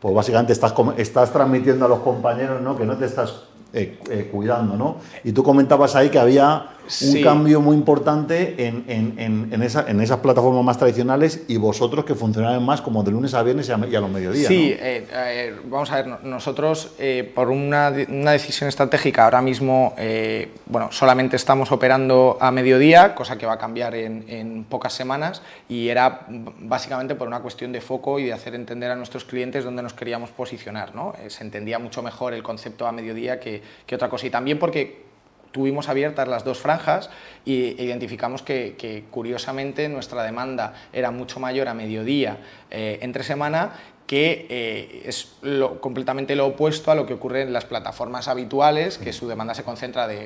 pues 0.00 0.14
básicamente 0.14 0.54
estás, 0.54 0.72
estás 0.96 1.30
transmitiendo 1.30 1.84
a 1.84 1.88
los 1.88 1.98
compañeros 1.98 2.62
¿no? 2.62 2.78
que 2.78 2.86
no 2.86 2.96
te 2.96 3.04
estás 3.04 3.42
eh, 3.74 3.98
eh, 4.08 4.30
cuidando. 4.32 4.74
¿no? 4.74 4.96
Y 5.22 5.32
tú 5.32 5.42
comentabas 5.42 5.94
ahí 5.96 6.08
que 6.08 6.18
había 6.18 6.70
un 7.02 7.22
cambio 7.22 7.60
muy 7.60 7.76
importante 7.76 8.66
en, 8.66 8.84
en, 8.88 9.48
en, 9.52 9.62
esa, 9.62 9.88
en, 9.88 10.00
esas 10.00 10.18
plataformas 10.18 10.64
más 10.64 10.78
tradicionales 10.78 11.42
y 11.48 11.56
vosotros 11.56 12.04
que 12.04 12.14
funcionáis 12.14 12.60
más 12.60 12.80
como 12.80 13.02
de 13.02 13.10
lunes 13.10 13.34
a 13.34 13.42
viernes 13.42 13.68
y 13.68 13.72
a, 13.72 13.76
los 13.76 14.10
mediodías. 14.10 14.46
Sí, 14.46 14.74
eh, 14.78 15.54
vamos 15.64 15.90
a 15.90 16.02
ver, 16.02 16.24
nosotros 16.24 16.94
eh, 16.98 17.30
por 17.34 17.48
una, 17.48 17.92
una, 18.08 18.32
decisión 18.32 18.68
estratégica 18.68 19.24
ahora 19.24 19.40
mismo, 19.40 19.94
eh, 19.96 20.50
bueno, 20.66 20.90
solamente 20.92 21.36
estamos 21.36 21.72
operando 21.72 22.36
a 22.40 22.50
mediodía, 22.50 23.14
cosa 23.14 23.38
que 23.38 23.46
va 23.46 23.54
a 23.54 23.58
cambiar 23.58 23.94
en, 23.94 24.64
pocas 24.68 24.92
semanas 24.92 25.42
y 25.68 25.88
era 25.88 26.26
básicamente 26.60 27.14
por 27.14 27.28
una 27.28 27.40
cuestión 27.40 27.72
de 27.72 27.80
foco 27.80 28.18
y 28.18 28.24
de 28.24 28.32
hacer 28.32 28.54
entender 28.54 28.90
a 28.90 28.96
nuestros 28.96 29.24
clientes 29.24 29.64
dónde 29.64 29.82
nos 29.82 29.94
queríamos 29.94 30.30
posicionar. 30.30 30.94
¿no? 30.94 31.14
se 31.28 31.44
entendía 31.44 31.78
mucho 31.78 32.02
mejor 32.02 32.34
el 32.34 32.42
concepto 32.42 32.86
a 32.86 32.92
mediodía 32.92 33.40
que, 33.40 33.62
que 33.86 33.94
otra 33.94 34.08
cosa 34.08 34.26
y 34.26 34.30
también 34.30 34.58
porque 34.58 35.13
tuvimos 35.54 35.88
abiertas 35.88 36.26
las 36.26 36.42
dos 36.42 36.58
franjas 36.58 37.10
e 37.46 37.78
identificamos 37.78 38.42
que, 38.42 39.04
curiosamente 39.12 39.88
nuestra 39.88 40.24
demanda 40.24 40.74
era 40.92 41.12
mucho 41.12 41.38
mayor 41.38 41.68
a 41.68 41.74
mediodía 41.74 42.38
eh, 42.72 42.98
entre 43.02 43.22
semana 43.22 43.78
que 44.08 44.46
eh, 44.50 45.02
es 45.06 45.36
completamente 45.80 46.34
lo 46.34 46.46
opuesto 46.46 46.90
a 46.90 46.96
lo 46.96 47.06
que 47.06 47.14
ocurre 47.14 47.42
en 47.42 47.52
las 47.52 47.64
plataformas 47.64 48.26
habituales, 48.26 48.98
que 48.98 49.12
su 49.12 49.28
demanda 49.28 49.54
se 49.54 49.62
concentra 49.62 50.08
de 50.08 50.24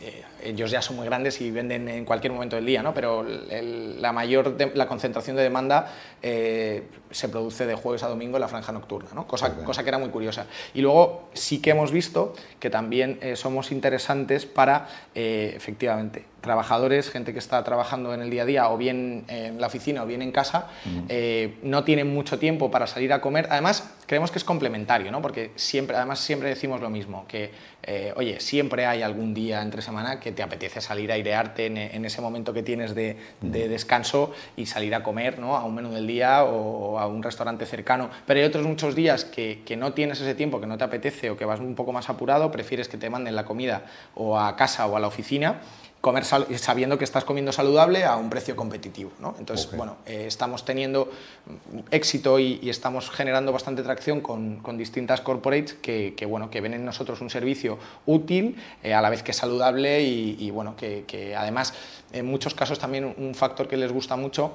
eh, 0.00 0.24
ellos 0.42 0.70
ya 0.70 0.82
son 0.82 0.96
muy 0.96 1.06
grandes 1.06 1.40
y 1.40 1.50
venden 1.50 1.88
en 1.88 2.04
cualquier 2.04 2.32
momento 2.32 2.56
del 2.56 2.66
día, 2.66 2.82
¿no? 2.82 2.94
pero 2.94 3.24
la 3.24 4.12
mayor 4.12 4.56
la 4.74 4.86
concentración 4.86 5.36
de 5.36 5.42
demanda 5.42 5.92
eh, 6.22 6.84
se 7.10 7.28
produce 7.28 7.66
de 7.66 7.74
jueves 7.74 8.02
a 8.02 8.08
domingo 8.08 8.36
en 8.36 8.40
la 8.40 8.48
franja 8.48 8.72
nocturna, 8.72 9.10
¿no? 9.14 9.26
cosa, 9.26 9.54
cosa 9.64 9.82
que 9.82 9.88
era 9.88 9.98
muy 9.98 10.08
curiosa. 10.08 10.46
Y 10.74 10.80
luego 10.80 11.28
sí 11.34 11.60
que 11.60 11.70
hemos 11.70 11.92
visto 11.92 12.34
que 12.58 12.70
también 12.70 13.18
eh, 13.22 13.36
somos 13.36 13.72
interesantes 13.72 14.46
para, 14.46 14.88
efectivamente, 15.14 16.24
trabajadores, 16.40 17.10
gente 17.10 17.32
que 17.32 17.38
está 17.38 17.62
trabajando 17.62 18.14
en 18.14 18.22
el 18.22 18.30
día 18.30 18.42
a 18.42 18.46
día 18.46 18.70
o 18.70 18.76
bien 18.76 19.24
en 19.28 19.60
la 19.60 19.68
oficina 19.68 20.02
o 20.02 20.06
bien 20.06 20.22
en 20.22 20.32
casa, 20.32 20.68
no 21.62 21.84
tienen 21.84 22.12
mucho 22.12 22.38
tiempo 22.38 22.70
para 22.70 22.86
salir 22.86 23.12
a 23.12 23.20
comer. 23.20 23.46
Además, 23.50 23.94
creemos 24.06 24.30
que 24.32 24.38
es 24.38 24.44
complementario, 24.44 25.12
¿no? 25.12 25.22
porque 25.22 25.52
siempre, 25.54 25.96
además 25.96 26.18
siempre 26.18 26.48
decimos 26.48 26.80
lo 26.80 26.90
mismo, 26.90 27.26
que, 27.28 27.52
oye, 28.16 28.40
siempre 28.40 28.86
hay 28.86 29.02
algún 29.02 29.34
día 29.34 29.62
entre 29.62 29.82
semana 29.82 30.18
que 30.18 30.31
te 30.32 30.42
apetece 30.42 30.80
salir 30.80 31.10
a 31.10 31.14
airearte 31.14 31.66
en, 31.66 32.04
ese 32.04 32.20
momento 32.20 32.52
que 32.52 32.62
tienes 32.62 32.94
de, 32.94 33.16
descanso 33.40 34.32
y 34.56 34.66
salir 34.66 34.94
a 34.94 35.02
comer 35.02 35.38
¿no? 35.38 35.56
a 35.56 35.64
un 35.64 35.74
menú 35.74 35.90
del 35.90 36.06
día 36.06 36.44
o 36.44 36.98
a 36.98 37.06
un 37.06 37.22
restaurante 37.22 37.66
cercano. 37.66 38.10
Pero 38.26 38.40
hay 38.40 38.46
otros 38.46 38.66
muchos 38.66 38.94
días 38.94 39.24
que, 39.24 39.62
que 39.64 39.76
no 39.76 39.92
tienes 39.92 40.20
ese 40.20 40.34
tiempo, 40.34 40.60
que 40.60 40.66
no 40.66 40.78
te 40.78 40.84
apetece 40.84 41.30
o 41.30 41.36
que 41.36 41.44
vas 41.44 41.60
un 41.60 41.74
poco 41.74 41.92
más 41.92 42.08
apurado, 42.08 42.50
prefieres 42.50 42.88
que 42.88 42.96
te 42.96 43.10
manden 43.10 43.36
la 43.36 43.44
comida 43.44 43.84
o 44.14 44.38
a 44.38 44.56
casa 44.56 44.86
o 44.86 44.96
a 44.96 45.00
la 45.00 45.06
oficina 45.06 45.60
comer 46.02 46.24
sabiendo 46.24 46.98
que 46.98 47.04
estás 47.04 47.24
comiendo 47.24 47.52
saludable 47.52 48.04
a 48.04 48.16
un 48.16 48.28
precio 48.28 48.56
competitivo. 48.56 49.12
¿no? 49.20 49.36
Entonces, 49.38 49.74
bueno, 49.74 49.98
eh, 50.04 50.24
estamos 50.26 50.64
teniendo 50.64 51.08
éxito 51.92 52.40
y, 52.40 52.68
estamos 52.68 53.08
generando 53.08 53.52
bastante 53.52 53.84
tracción 53.84 54.20
con, 54.20 54.56
con 54.56 54.76
distintas 54.76 55.20
corporates 55.20 55.74
que, 55.74 56.14
que, 56.16 56.26
bueno, 56.26 56.50
que 56.50 56.60
ven 56.60 56.74
en 56.74 56.84
nosotros 56.84 57.20
un 57.20 57.30
servicio 57.30 57.78
útil, 58.04 58.56
eh, 58.82 58.94
a 58.94 59.00
la 59.00 59.10
vez 59.10 59.22
que 59.22 59.32
saludable 59.32 60.02
y, 60.02 60.36
y 60.40 60.50
bueno, 60.50 60.74
que, 60.76 61.04
que 61.06 61.36
además 61.36 61.72
en 62.12 62.26
muchos 62.26 62.54
casos 62.54 62.80
también 62.80 63.14
un 63.16 63.34
factor 63.36 63.68
que 63.68 63.76
les 63.76 63.92
gusta 63.92 64.16
mucho 64.16 64.52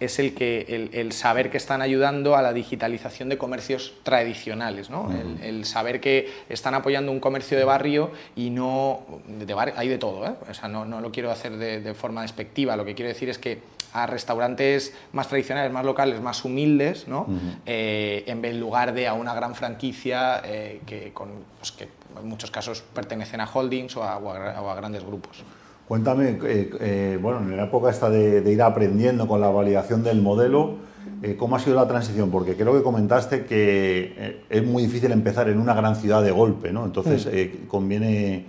es 0.00 0.18
el, 0.18 0.34
que, 0.34 0.90
el, 0.92 1.12
saber 1.12 1.50
que 1.50 1.56
están 1.56 1.82
ayudando 1.82 2.36
a 2.36 2.42
la 2.42 2.52
digitalización 2.52 3.28
de 3.28 3.38
comercios 3.38 3.94
tradicionales, 4.02 4.90
¿no? 4.90 5.10
el, 5.42 5.64
saber 5.64 6.00
que 6.00 6.30
están 6.48 6.74
apoyando 6.74 7.10
un 7.10 7.20
comercio 7.20 7.58
de 7.58 7.64
barrio 7.64 8.12
y 8.36 8.50
no... 8.50 9.02
De 9.26 9.54
hay 9.76 9.88
de 9.88 9.98
todo, 9.98 10.24
¿eh? 10.26 10.34
o 10.48 10.54
sea, 10.54 10.68
no, 10.68 10.84
no, 10.84 11.00
lo 11.00 11.10
quiero 11.10 11.30
hacer 11.30 11.56
de, 11.56 11.94
forma 11.94 12.22
despectiva, 12.22 12.76
lo 12.76 12.84
que 12.84 12.94
quiero 12.94 13.08
decir 13.08 13.28
es 13.28 13.38
que 13.38 13.60
a 13.92 14.06
restaurantes 14.06 14.94
más 15.12 15.28
tradicionales, 15.28 15.72
más 15.72 15.84
locales, 15.84 16.20
más 16.20 16.44
humildes, 16.44 17.08
¿no? 17.08 17.26
Eh, 17.64 18.22
en 18.26 18.60
lugar 18.60 18.92
de 18.92 19.08
a 19.08 19.14
una 19.14 19.34
gran 19.34 19.54
franquicia 19.54 20.42
eh, 20.44 20.82
que, 20.86 21.10
con, 21.14 21.30
pues, 21.58 21.72
que 21.72 21.88
en 22.20 22.28
muchos 22.28 22.50
casos 22.50 22.82
pertenecen 22.94 23.40
a 23.40 23.46
holdings 23.46 23.96
o 23.96 24.04
a, 24.04 24.18
o 24.18 24.70
a 24.70 24.74
grandes 24.74 25.04
grupos. 25.04 25.42
Cuéntame, 25.88 26.38
eh, 26.44 26.70
eh, 26.80 27.18
bueno, 27.20 27.38
en 27.38 27.56
la 27.56 27.64
época 27.64 27.88
esta 27.88 28.10
de, 28.10 28.52
ir 28.52 28.60
aprendiendo 28.60 29.26
con 29.26 29.40
la 29.40 29.48
validación 29.48 30.02
del 30.04 30.20
modelo, 30.20 30.74
eh, 31.22 31.34
¿cómo 31.38 31.56
ha 31.56 31.60
sido 31.60 31.76
la 31.76 31.88
transición? 31.88 32.30
Porque 32.30 32.56
creo 32.56 32.74
que 32.76 32.82
comentaste 32.82 33.46
que 33.46 34.42
es 34.50 34.66
muy 34.66 34.82
difícil 34.82 35.10
empezar 35.12 35.48
en 35.48 35.58
una 35.58 35.72
gran 35.72 35.96
ciudad 35.96 36.22
de 36.22 36.30
golpe, 36.30 36.72
¿no? 36.72 36.84
Entonces 36.84 37.26
conviene 37.68 38.44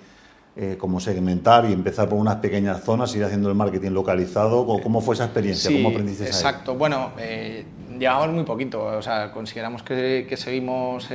como 0.77 1.00
segmentar 1.00 1.63
y 1.69 1.72
empezar 1.72 2.10
por 2.10 2.19
unas 2.19 2.36
pequeñas 2.36 2.84
zonas, 2.84 3.15
ir 3.15 3.24
haciendo 3.24 3.48
el 3.48 3.55
marketing 3.55 3.91
localizado. 3.91 4.67
¿Cómo, 4.84 5.00
fue 5.00 5.15
esa 5.15 5.24
experiencia? 5.24 5.72
¿Cómo 5.72 5.89
aprendiste 5.89 6.25
Exacto. 6.25 6.75
Bueno, 6.75 7.12
llevamos 7.98 8.31
muy 8.31 8.43
poquito, 8.43 8.84
o 8.84 9.01
sea, 9.01 9.31
consideramos 9.31 9.81
que, 9.81 10.25
que 10.27 10.36
seguimos 10.36 11.08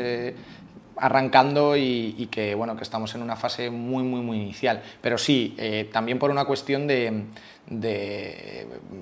arrancando 0.96 1.76
y, 1.76 2.28
que 2.30 2.54
bueno 2.54 2.76
que 2.76 2.82
estamos 2.82 3.14
en 3.14 3.22
una 3.22 3.36
fase 3.36 3.70
muy 3.70 4.02
muy 4.02 4.20
muy 4.20 4.38
inicial 4.40 4.82
pero 5.00 5.18
sí 5.18 5.54
eh, 5.58 5.88
también 5.92 6.18
por 6.18 6.30
una 6.30 6.44
cuestión 6.44 6.86
de, 6.86 7.24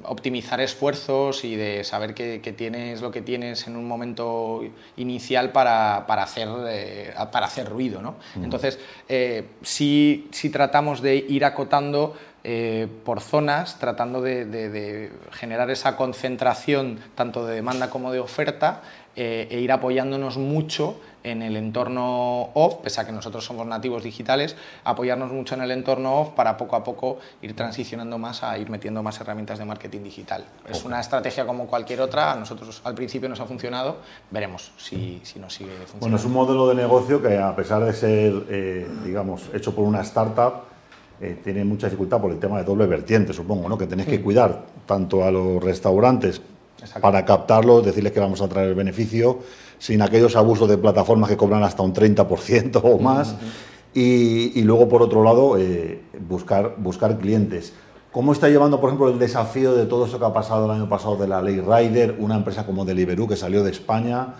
optimizar 0.04 0.60
esfuerzos 0.60 1.44
y 1.44 1.56
de 1.56 1.82
saber 1.82 2.14
que, 2.14 2.38
tienes 2.56 3.00
lo 3.00 3.10
que 3.10 3.20
tienes 3.20 3.66
en 3.66 3.76
un 3.76 3.88
momento 3.88 4.62
inicial 4.96 5.50
para, 5.50 5.98
hacer 5.98 6.48
eh, 6.68 7.14
para 7.32 7.46
hacer 7.46 7.68
ruido 7.68 8.00
¿no? 8.00 8.16
entonces 8.36 8.78
eh, 9.08 9.46
sí, 9.62 10.28
sí, 10.30 10.50
tratamos 10.50 11.02
de 11.02 11.16
ir 11.16 11.44
acotando 11.44 12.16
por 13.04 13.20
zonas, 13.20 13.78
tratando 13.78 14.20
de, 14.20 15.12
generar 15.30 15.70
esa 15.70 15.96
concentración 15.96 16.98
tanto 17.14 17.46
de 17.46 17.54
demanda 17.54 17.88
como 17.88 18.10
de 18.10 18.18
oferta 18.18 18.82
e 19.14 19.60
ir 19.60 19.72
apoyándonos 19.72 20.38
mucho 20.38 20.96
en 21.24 21.42
el 21.42 21.56
entorno 21.56 22.50
off, 22.54 22.76
pese 22.82 23.00
a 23.00 23.06
que 23.06 23.12
nosotros 23.12 23.44
somos 23.44 23.66
nativos 23.66 24.02
digitales, 24.02 24.56
apoyarnos 24.84 25.32
mucho 25.32 25.54
en 25.54 25.62
el 25.62 25.70
entorno 25.70 26.20
off 26.20 26.30
para 26.30 26.56
poco 26.56 26.76
a 26.76 26.84
poco 26.84 27.18
ir 27.40 27.54
transicionando 27.54 28.18
más 28.18 28.42
a 28.42 28.58
ir 28.58 28.70
metiendo 28.70 29.02
más 29.02 29.20
herramientas 29.20 29.58
de 29.58 29.64
marketing 29.64 30.02
digital. 30.02 30.44
Es 30.68 30.84
una 30.84 31.00
estrategia 31.00 31.46
como 31.46 31.66
cualquier 31.66 32.00
otra, 32.00 32.32
a 32.32 32.36
nosotros 32.36 32.80
al 32.84 32.94
principio 32.94 33.28
nos 33.28 33.40
ha 33.40 33.46
funcionado, 33.46 33.98
veremos 34.30 34.72
si, 34.76 35.20
si 35.22 35.38
nos 35.38 35.54
sigue 35.54 35.70
funcionando. 35.70 36.00
Bueno, 36.00 36.16
es 36.16 36.24
un 36.24 36.32
modelo 36.32 36.68
de 36.68 36.74
negocio 36.74 37.22
que 37.22 37.38
a 37.38 37.54
pesar 37.54 37.84
de 37.84 37.92
ser, 37.92 38.32
eh, 38.48 38.88
digamos, 39.04 39.50
hecho 39.54 39.74
por 39.74 39.84
una 39.84 40.00
startup, 40.00 40.72
eh, 41.20 41.38
tiene 41.44 41.64
mucha 41.64 41.86
dificultad 41.86 42.20
por 42.20 42.32
el 42.32 42.40
tema 42.40 42.58
de 42.58 42.64
doble 42.64 42.86
vertiente, 42.86 43.32
supongo, 43.32 43.68
¿no? 43.68 43.78
que 43.78 43.86
tenéis 43.86 44.08
que 44.08 44.20
cuidar 44.20 44.64
tanto 44.86 45.24
a 45.24 45.30
los 45.30 45.62
restaurantes 45.62 46.42
para 47.00 47.24
captarlos, 47.24 47.84
decirles 47.84 48.12
que 48.12 48.20
vamos 48.20 48.40
a 48.40 48.48
traer 48.48 48.68
el 48.68 48.74
beneficio, 48.74 49.40
sin 49.78 50.02
aquellos 50.02 50.36
abusos 50.36 50.68
de 50.68 50.78
plataformas 50.78 51.28
que 51.28 51.36
cobran 51.36 51.62
hasta 51.62 51.82
un 51.82 51.92
30% 51.92 52.80
o 52.82 52.98
más. 52.98 53.34
y, 53.94 54.58
y, 54.58 54.62
luego, 54.62 54.88
por 54.88 55.02
otro 55.02 55.22
lado, 55.22 55.58
eh, 55.58 56.00
buscar, 56.28 56.76
buscar 56.78 57.18
clientes. 57.18 57.72
¿Cómo 58.12 58.34
está 58.34 58.50
llevando, 58.50 58.78
por 58.78 58.90
ejemplo, 58.90 59.08
el 59.08 59.18
desafío 59.18 59.74
de 59.74 59.86
todo 59.86 60.04
esto 60.04 60.18
que 60.18 60.26
ha 60.26 60.32
pasado 60.34 60.66
el 60.66 60.70
año 60.70 60.86
pasado 60.86 61.16
de 61.16 61.26
la 61.26 61.40
ley 61.40 61.60
Rider, 61.60 62.16
una 62.18 62.34
empresa 62.36 62.66
como 62.66 62.84
Deliveroo 62.84 63.26
que 63.26 63.36
salió 63.36 63.64
de 63.64 63.70
España? 63.70 64.34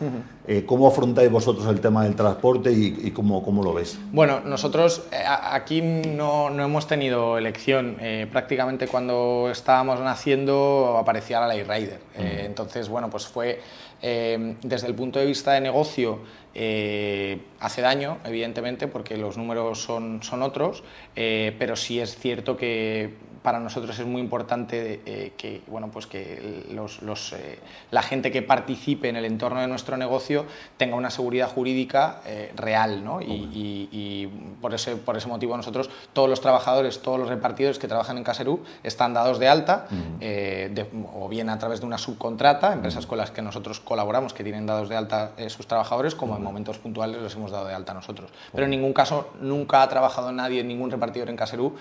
Eh, 0.47 0.65
¿Cómo 0.67 0.87
afrontáis 0.87 1.31
vosotros 1.31 1.67
el 1.69 1.81
tema 1.81 2.05
del 2.05 2.15
transporte 2.15 2.71
y, 2.71 3.11
cómo, 3.13 3.43
cómo, 3.43 3.63
lo 3.63 3.73
ves? 3.73 3.99
Bueno, 4.13 4.41
nosotros 4.41 5.05
eh, 5.11 5.25
aquí 5.27 5.81
no, 5.81 6.51
no, 6.51 6.65
hemos 6.65 6.87
tenido 6.87 7.39
elección. 7.39 7.97
Eh, 7.99 8.29
prácticamente 8.31 8.89
cuando 8.89 9.49
estábamos 9.51 10.01
naciendo 10.01 10.99
aparecía 11.01 11.41
la 11.41 11.49
ley 11.49 11.63
Rider. 11.63 12.01
entonces, 12.15 12.91
bueno, 12.91 13.09
pues 13.09 13.27
fue 13.27 13.63
desde 14.03 14.87
el 14.87 14.95
punto 14.95 15.19
de 15.19 15.25
vista 15.25 15.53
de 15.53 15.63
negocio 15.63 16.19
hace 16.53 17.81
daño, 17.81 18.19
evidentemente, 18.27 18.87
porque 18.87 19.17
los 19.17 19.39
números 19.39 19.81
son, 19.81 20.23
son 20.23 20.43
otros, 20.43 20.85
pero 21.15 21.75
sí 21.75 22.01
es 22.01 22.19
cierto 22.19 22.57
que 22.57 23.32
para 23.43 23.59
nosotros 23.59 23.99
es 23.99 24.07
muy 24.07 24.21
importante 24.21 25.03
eh, 25.05 25.33
que, 25.37 25.63
bueno, 25.67 25.91
pues 25.91 26.07
que 26.07 26.65
los, 26.71 27.33
eh, 27.33 27.59
la 27.91 28.03
gente 28.03 28.31
que 28.31 28.43
participe 28.43 29.09
en 29.09 29.17
el 29.17 29.25
entorno 29.25 29.61
de 29.61 29.67
nuestro 29.67 29.97
negocio 29.97 30.47
tenga 30.77 30.97
una 30.97 31.11
seguridad 31.11 31.49
jurídica 31.49 32.21
eh, 32.25 32.53
real. 32.57 33.05
¿no? 33.05 33.21
Y, 33.21 34.31
por, 34.61 34.75
ese, 34.75 34.97
por 34.97 35.17
ese 35.17 35.29
motivo 35.29 35.57
nosotros, 35.57 35.91
todos 36.13 36.29
los 36.29 36.41
trabajadores, 36.41 37.03
todos 37.03 37.19
los 37.19 37.29
repartidores 37.29 37.79
que 37.79 37.89
trabajan 37.89 38.17
en 38.17 38.25
Caserú 38.25 38.63
están 38.83 39.13
dados 39.15 39.39
de 39.39 39.49
alta, 39.49 39.87
o 41.15 41.29
bien 41.29 41.49
a 41.49 41.59
través 41.59 41.81
de 41.81 41.87
una 41.87 41.99
subcontrata, 41.99 42.73
empresas 42.73 43.07
con 43.07 43.19
las 43.19 43.31
que 43.31 43.43
nosotros 43.43 43.81
colaboramos, 43.81 44.33
que 44.33 44.45
tienen 44.45 44.67
dados 44.67 44.89
de 44.89 44.97
alta 44.97 45.33
sus 45.49 45.67
trabajadores, 45.67 46.15
como 46.15 46.37
en 46.37 46.43
momentos 46.43 46.79
puntuales 46.79 47.21
los 47.21 47.35
hemos 47.35 47.51
dado 47.51 47.67
de 47.67 47.75
alta 47.75 47.93
nosotros. 47.93 48.31
Pero 48.53 48.65
en 48.65 48.71
ningún 48.71 48.93
caso 48.93 49.31
nunca 49.41 49.83
ha 49.83 49.89
trabajado 49.89 50.33
nadie, 50.33 50.63
ningún 50.63 50.91
repartidor 50.91 51.29
en 51.29 51.37
Caserú 51.37 51.75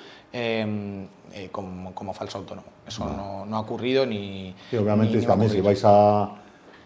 eh, 1.34 1.50
como, 1.52 1.94
como, 1.94 2.14
falso 2.14 2.38
autónomo. 2.38 2.68
Eso 2.88 3.06
no, 3.06 3.46
no, 3.46 3.58
ha 3.58 3.60
ocurrido 3.60 4.06
ni... 4.06 4.56
obviamente 4.74 5.22
también 5.22 5.52
si 5.52 5.62
vais 5.62 5.82
a 5.86 6.42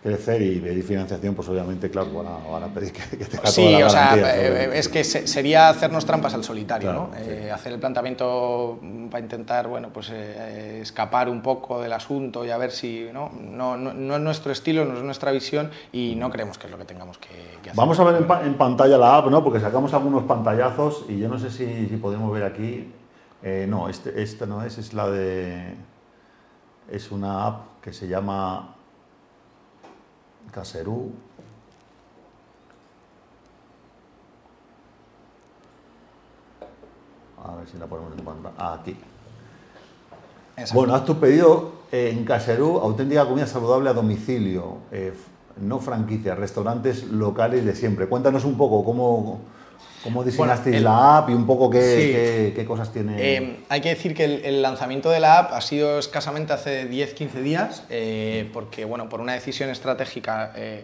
crecer 0.05 0.39
y 0.39 0.59
pedir 0.59 0.83
financiación, 0.83 1.33
pues 1.33 1.49
obviamente, 1.49 1.89
claro, 1.89 2.11
van 2.13 2.63
a, 2.63 2.67
pedir 2.67 2.93
que, 2.93 3.17
que 3.17 3.25
tenga 3.25 3.47
Sí, 3.47 3.65
toda 3.65 3.79
la 3.79 3.85
o 3.87 3.89
sea, 3.89 4.37
eh, 4.37 4.69
es 4.77 4.87
que 4.87 5.03
sería 5.03 5.67
hacernos 5.67 6.05
trampas 6.05 6.35
al 6.35 6.43
solitario, 6.43 6.93
¿no? 6.93 7.09
Eh, 7.17 7.49
hacer 7.51 7.73
el 7.73 7.79
planteamiento 7.79 8.79
para 9.09 9.23
intentar, 9.23 9.67
bueno, 9.67 9.89
pues 9.91 10.11
eh, 10.13 10.81
escapar 10.83 11.27
un 11.27 11.41
poco 11.41 11.81
del 11.81 11.91
asunto 11.91 12.45
y 12.45 12.51
a 12.51 12.57
ver 12.57 12.69
si, 12.69 13.07
¿no? 13.11 13.31
No, 13.31 13.77
no, 13.77 14.15
es 14.15 14.21
nuestro 14.21 14.51
estilo, 14.51 14.85
no 14.85 14.95
es 14.95 15.03
nuestra 15.03 15.31
visión 15.31 15.71
y 15.91 16.13
no 16.15 16.29
creemos 16.29 16.59
que 16.59 16.67
es 16.67 16.71
lo 16.71 16.77
que 16.77 16.85
tengamos 16.85 17.17
que, 17.17 17.29
hacer. 17.61 17.73
Vamos 17.73 17.99
a 17.99 18.03
ver 18.03 18.23
en, 18.45 18.53
pantalla 18.53 18.99
la 18.99 19.17
app, 19.17 19.31
¿no? 19.31 19.43
Porque 19.43 19.59
sacamos 19.59 19.91
algunos 19.95 20.25
pantallazos 20.25 21.05
y 21.09 21.17
yo 21.17 21.29
no 21.29 21.39
sé 21.39 21.49
si, 21.49 21.87
si 21.87 21.97
podemos 21.97 22.31
ver 22.31 22.43
aquí. 22.43 22.91
No, 23.43 23.89
este, 23.89 24.21
esta 24.21 24.45
no 24.45 24.63
es, 24.63 24.77
es 24.77 24.93
la 24.93 25.09
de... 25.09 25.75
Es 26.89 27.11
una 27.11 27.47
app 27.47 27.81
que 27.81 27.93
se 27.93 28.07
llama 28.07 28.75
Caserú. 30.51 31.11
A 37.43 37.55
ver 37.55 37.67
si 37.67 37.77
la 37.77 37.85
ponemos 37.85 38.17
en 38.17 38.25
pantalla. 38.25 38.55
Ah, 38.57 38.79
aquí. 38.79 38.97
Bueno, 40.73 40.95
haz 40.95 41.05
tu 41.05 41.19
pedido 41.19 41.73
en 41.91 42.23
Caserú, 42.25 42.79
auténtica 42.79 43.27
comida 43.27 43.45
saludable 43.45 43.89
a 43.89 43.93
domicilio, 43.93 44.77
eh, 44.91 45.13
no 45.57 45.79
franquicia, 45.79 46.33
restaurantes 46.35 47.03
locales 47.03 47.65
de 47.65 47.75
siempre. 47.75 48.07
Cuéntanos 48.07 48.45
un 48.45 48.57
poco 48.57 48.83
cómo, 48.83 49.41
cómo 50.05 50.23
diseñasteis 50.23 50.81
la 50.83 51.17
app 51.17 51.31
y 51.31 51.33
un 51.33 51.47
poco 51.47 51.67
qué, 51.69 52.63
cosas 52.67 52.93
tiene. 52.93 53.15
Eh, 53.17 53.57
hay 53.69 53.81
que 53.81 53.89
decir 53.89 54.13
que 54.13 54.23
el, 54.23 54.61
lanzamiento 54.61 55.09
de 55.09 55.19
la 55.19 55.39
app 55.39 55.53
ha 55.53 55.61
sido 55.61 55.97
escasamente 55.97 56.53
hace 56.53 56.87
10-15 56.87 57.41
días, 57.41 57.83
eh, 57.89 58.47
porque 58.53 58.85
bueno, 58.85 59.09
por 59.09 59.19
una 59.19 59.33
decisión 59.33 59.71
estratégica 59.71 60.53
eh, 60.55 60.83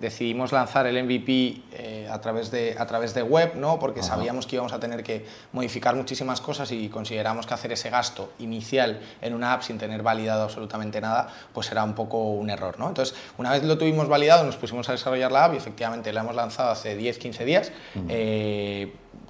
decidimos 0.00 0.52
lanzar 0.52 0.86
el 0.86 1.02
MVP 1.04 1.62
eh, 1.72 2.08
a, 2.10 2.20
través 2.20 2.50
de, 2.50 2.74
a 2.78 2.86
través 2.86 3.12
de 3.14 3.22
web, 3.22 3.54
¿no? 3.56 3.78
porque 3.78 4.02
sabíamos 4.02 4.46
que 4.46 4.56
íbamos 4.56 4.72
a 4.72 4.80
tener 4.80 5.02
que 5.02 5.26
modificar 5.52 5.94
muchísimas 5.94 6.40
cosas 6.40 6.72
y 6.72 6.88
consideramos 6.88 7.46
que 7.46 7.54
hacer 7.54 7.72
ese 7.72 7.90
gasto 7.90 8.32
inicial 8.38 9.00
en 9.20 9.34
una 9.34 9.52
app 9.52 9.62
sin 9.62 9.76
tener 9.78 10.02
validado 10.02 10.44
absolutamente 10.44 11.00
nada, 11.00 11.28
pues 11.52 11.70
era 11.70 11.84
un 11.84 11.94
poco 11.94 12.30
un 12.30 12.48
error. 12.48 12.78
¿no? 12.78 12.88
Entonces, 12.88 13.14
una 13.36 13.50
vez 13.52 13.62
lo 13.62 13.76
tuvimos 13.76 14.08
validado, 14.08 14.44
nos 14.44 14.56
pusimos 14.56 14.88
a 14.88 14.92
desarrollar 14.92 15.32
la 15.32 15.44
app 15.44 15.54
y 15.54 15.58
efectivamente 15.58 16.12
la 16.12 16.20
hemos 16.20 16.34
lanzado 16.34 16.70
hace 16.70 16.98
10-15 16.98 17.44
días 17.44 17.72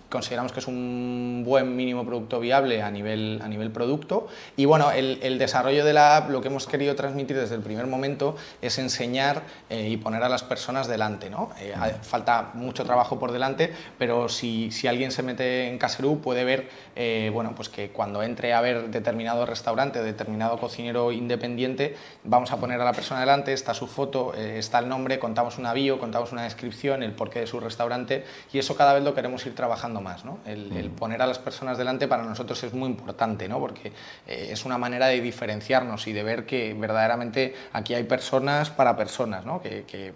consideramos 0.09 0.53
que 0.53 0.61
es 0.61 0.67
un 0.67 1.43
buen 1.45 1.77
mínimo 1.77 2.05
producto 2.05 2.41
viable 2.41 2.83
a 2.83 2.91
nivel, 2.91 3.41
a 3.43 3.49
nivel 3.49 3.71
producto. 3.71 4.29
Y 4.57 4.65
bueno, 4.65 4.91
el, 4.91 5.39
desarrollo 5.39 5.85
de 5.85 5.93
la 5.93 6.17
app, 6.17 6.31
lo 6.31 6.41
que 6.41 6.49
hemos 6.49 6.67
querido 6.67 6.95
transmitir 6.95 7.37
desde 7.37 7.55
el 7.55 7.61
primer 7.61 7.87
momento 7.87 8.37
es 8.63 8.79
enseñar 8.79 9.43
eh, 9.71 9.89
y 9.89 9.97
poner 9.99 10.23
a 10.23 10.29
las 10.29 10.43
personas 10.43 10.89
delante. 10.89 11.31
¿no? 11.31 11.51
Eh, 11.61 11.75
falta 12.03 12.51
mucho 12.55 12.85
trabajo 12.85 13.19
por 13.19 13.33
delante, 13.33 13.73
pero 13.99 14.29
si, 14.29 14.71
si 14.71 14.89
alguien 14.89 15.13
se 15.13 15.23
mete 15.23 15.69
en 15.69 15.79
Caserú 15.79 16.21
puede 16.21 16.45
ver 16.45 16.69
eh, 16.97 17.31
bueno, 17.33 17.55
pues 17.55 17.69
que 17.69 17.91
cuando 17.91 18.23
entre 18.23 18.53
a 18.53 18.61
ver 18.61 18.91
determinado 18.91 19.47
restaurante, 19.47 20.03
determinado 20.03 20.59
cocinero 20.59 21.13
independiente, 21.13 21.97
vamos 22.25 22.51
a 22.51 22.57
poner 22.57 22.81
a 22.81 22.85
la 22.85 22.93
persona 22.93 23.21
delante, 23.21 23.53
está 23.53 23.75
su 23.75 23.87
foto, 23.87 24.35
está 24.35 24.79
el 24.79 24.89
nombre, 24.89 25.19
contamos 25.19 25.59
una 25.59 25.73
bio, 25.73 25.99
contamos 25.99 26.33
una 26.33 26.43
descripción, 26.43 27.03
el 27.03 27.13
porqué 27.13 27.41
de 27.41 27.47
su 27.47 27.61
restaurante 27.61 28.25
y 28.53 28.59
eso 28.59 28.77
cada 28.77 28.95
vez 28.95 29.05
lo 29.05 29.15
queremos 29.15 29.45
ir 29.47 29.55
trabajando 29.55 29.98
más. 30.01 30.25
¿no? 30.25 30.39
El, 30.45 30.91
poner 30.91 31.23
a 31.23 31.27
las 31.27 31.39
personas 31.39 31.79
delante 31.79 32.09
para 32.09 32.23
nosotros 32.23 32.63
es 32.65 32.73
muy 32.73 32.89
importante, 32.89 33.49
¿no? 33.49 33.59
porque 33.59 33.93
eh, 34.27 34.49
es 34.51 34.65
una 34.65 34.79
manera 34.79 35.07
de 35.07 35.21
diferenciarnos 35.21 36.07
y 36.07 36.13
de 36.13 36.23
ver 36.23 36.47
que 36.47 36.75
verdaderamente 36.75 37.55
aquí 37.73 37.95
hay 37.95 38.05
personas 38.05 38.71
para 38.71 38.97
personas, 38.97 39.45
¿no? 39.45 39.61
que, 39.61 40.13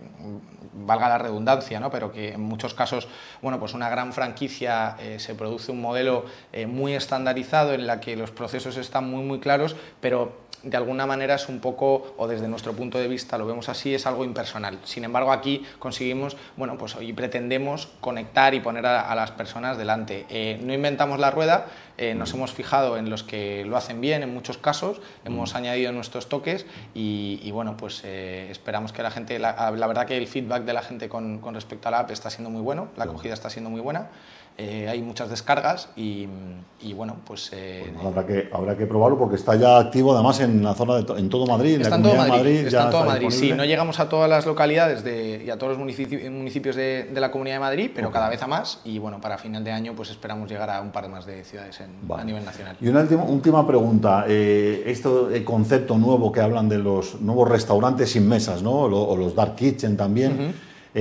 valga 0.74 1.08
la 1.08 1.18
redundancia, 1.18 1.78
¿no? 1.80 1.90
pero 1.90 2.10
que 2.10 2.32
en 2.32 2.40
muchos 2.40 2.72
casos, 2.72 3.06
bueno, 3.42 3.60
pues 3.60 3.74
una 3.74 3.90
gran 3.90 4.12
franquicia 4.12 4.96
eh, 4.98 5.18
se 5.18 5.34
produce 5.34 5.70
un 5.70 5.80
modelo 5.80 6.24
eh, 6.52 6.66
muy 6.66 6.94
estandarizado 6.94 7.74
en 7.74 7.86
la 7.86 8.00
que 8.00 8.16
los 8.16 8.30
procesos 8.30 8.76
están 8.76 9.08
muy, 9.10 9.22
muy 9.22 9.38
claros, 9.38 9.76
pero 10.00 10.41
de 10.62 10.76
alguna 10.76 11.06
manera 11.06 11.34
es 11.34 11.48
un 11.48 11.60
poco, 11.60 12.14
o 12.16 12.28
desde 12.28 12.48
nuestro 12.48 12.72
punto 12.72 12.98
de 12.98 13.08
vista 13.08 13.38
lo 13.38 13.46
vemos 13.46 13.68
así, 13.68 13.94
es 13.94 14.06
algo 14.06 14.24
impersonal. 14.24 14.78
Sin 14.84 15.04
embargo, 15.04 15.32
aquí 15.32 15.64
conseguimos, 15.78 16.36
bueno, 16.56 16.78
pues 16.78 16.94
hoy 16.96 17.12
pretendemos 17.12 17.88
conectar 18.00 18.54
y 18.54 18.60
poner 18.60 18.86
a, 18.86 19.14
las 19.14 19.30
personas 19.32 19.76
delante. 19.76 20.26
Eh, 20.28 20.60
no 20.62 20.72
inventamos 20.72 21.18
la 21.18 21.30
rueda, 21.30 21.66
eh, 21.98 22.14
nos 22.14 22.32
hemos 22.34 22.52
fijado 22.52 22.96
en 22.96 23.10
los 23.10 23.22
que 23.22 23.64
lo 23.64 23.76
hacen 23.76 24.00
bien 24.00 24.22
en 24.22 24.32
muchos 24.32 24.58
casos, 24.58 25.00
hemos 25.24 25.54
añadido 25.54 25.92
nuestros 25.92 26.28
toques 26.28 26.66
y, 26.94 27.50
bueno, 27.50 27.76
pues 27.76 28.02
eh, 28.04 28.48
esperamos 28.50 28.92
que 28.92 29.02
la 29.02 29.10
gente, 29.10 29.38
la, 29.38 29.70
verdad 29.70 30.06
que 30.06 30.16
el 30.16 30.26
feedback 30.26 30.64
de 30.64 30.72
la 30.72 30.82
gente 30.82 31.08
con, 31.08 31.38
con 31.38 31.54
respecto 31.54 31.88
a 31.88 31.90
la 31.90 32.00
app 32.00 32.10
está 32.10 32.30
siendo 32.30 32.50
muy 32.50 32.62
bueno, 32.62 32.88
la 32.96 33.04
acogida 33.04 33.34
está 33.34 33.50
siendo 33.50 33.70
muy 33.70 33.80
buena. 33.80 34.10
Eh, 34.58 34.86
hay 34.88 35.00
muchas 35.00 35.30
descargas 35.30 35.88
y, 35.96 36.28
bueno, 36.94 37.16
pues... 37.24 37.50
Eh, 37.52 37.92
habrá, 38.04 38.26
que, 38.26 38.50
habrá 38.52 38.76
que 38.76 38.86
probarlo 38.86 39.18
porque 39.18 39.36
está 39.36 39.56
ya 39.56 39.78
activo 39.78 40.12
además 40.12 40.40
en 40.40 40.62
la 40.62 40.74
zona 40.74 40.96
de 40.96 41.18
en 41.18 41.28
todo 41.28 41.46
Madrid. 41.46 41.80
Está 41.80 41.96
en, 41.96 42.02
todo 42.02 42.14
Madrid, 42.14 42.66
está 42.66 42.84
en 42.84 42.90
todo 42.90 43.04
Madrid. 43.04 43.30
Sí, 43.30 43.52
no 43.52 43.64
llegamos 43.64 43.98
a 43.98 44.08
todas 44.08 44.28
las 44.28 44.44
localidades 44.44 45.02
de, 45.02 45.44
y 45.46 45.50
a 45.50 45.56
todos 45.56 45.70
los 45.70 45.78
municipios, 45.78 46.30
municipios 46.30 46.76
de, 46.76 47.08
la 47.14 47.30
Comunidad 47.30 47.56
de 47.56 47.60
Madrid, 47.60 47.90
pero 47.94 48.10
cada 48.10 48.28
vez 48.28 48.42
a 48.42 48.46
más 48.46 48.80
y 48.84 48.98
bueno, 48.98 49.20
para 49.20 49.38
final 49.38 49.64
de 49.64 49.72
año 49.72 49.94
pues 49.94 50.10
esperamos 50.10 50.50
llegar 50.50 50.68
a 50.70 50.80
un 50.80 50.90
par 50.90 51.08
más 51.08 51.24
de 51.24 51.44
ciudades 51.44 51.80
a 51.80 52.24
nivel 52.24 52.44
nacional. 52.44 52.76
Y 52.80 52.88
una 52.88 53.00
última, 53.00 53.24
última 53.24 53.66
pregunta, 53.66 54.26
eh, 54.28 54.82
este 54.86 55.44
concepto 55.44 55.96
nuevo 55.96 56.30
que 56.30 56.40
hablan 56.40 56.68
de 56.68 56.78
los 56.78 57.20
nuevos 57.20 57.48
restaurantes 57.48 58.10
sin 58.10 58.28
mesas, 58.28 58.62
¿no? 58.62 58.72
o 58.72 59.16
los 59.16 59.34
dark 59.34 59.56
kitchen 59.56 59.96
también. 59.96 60.54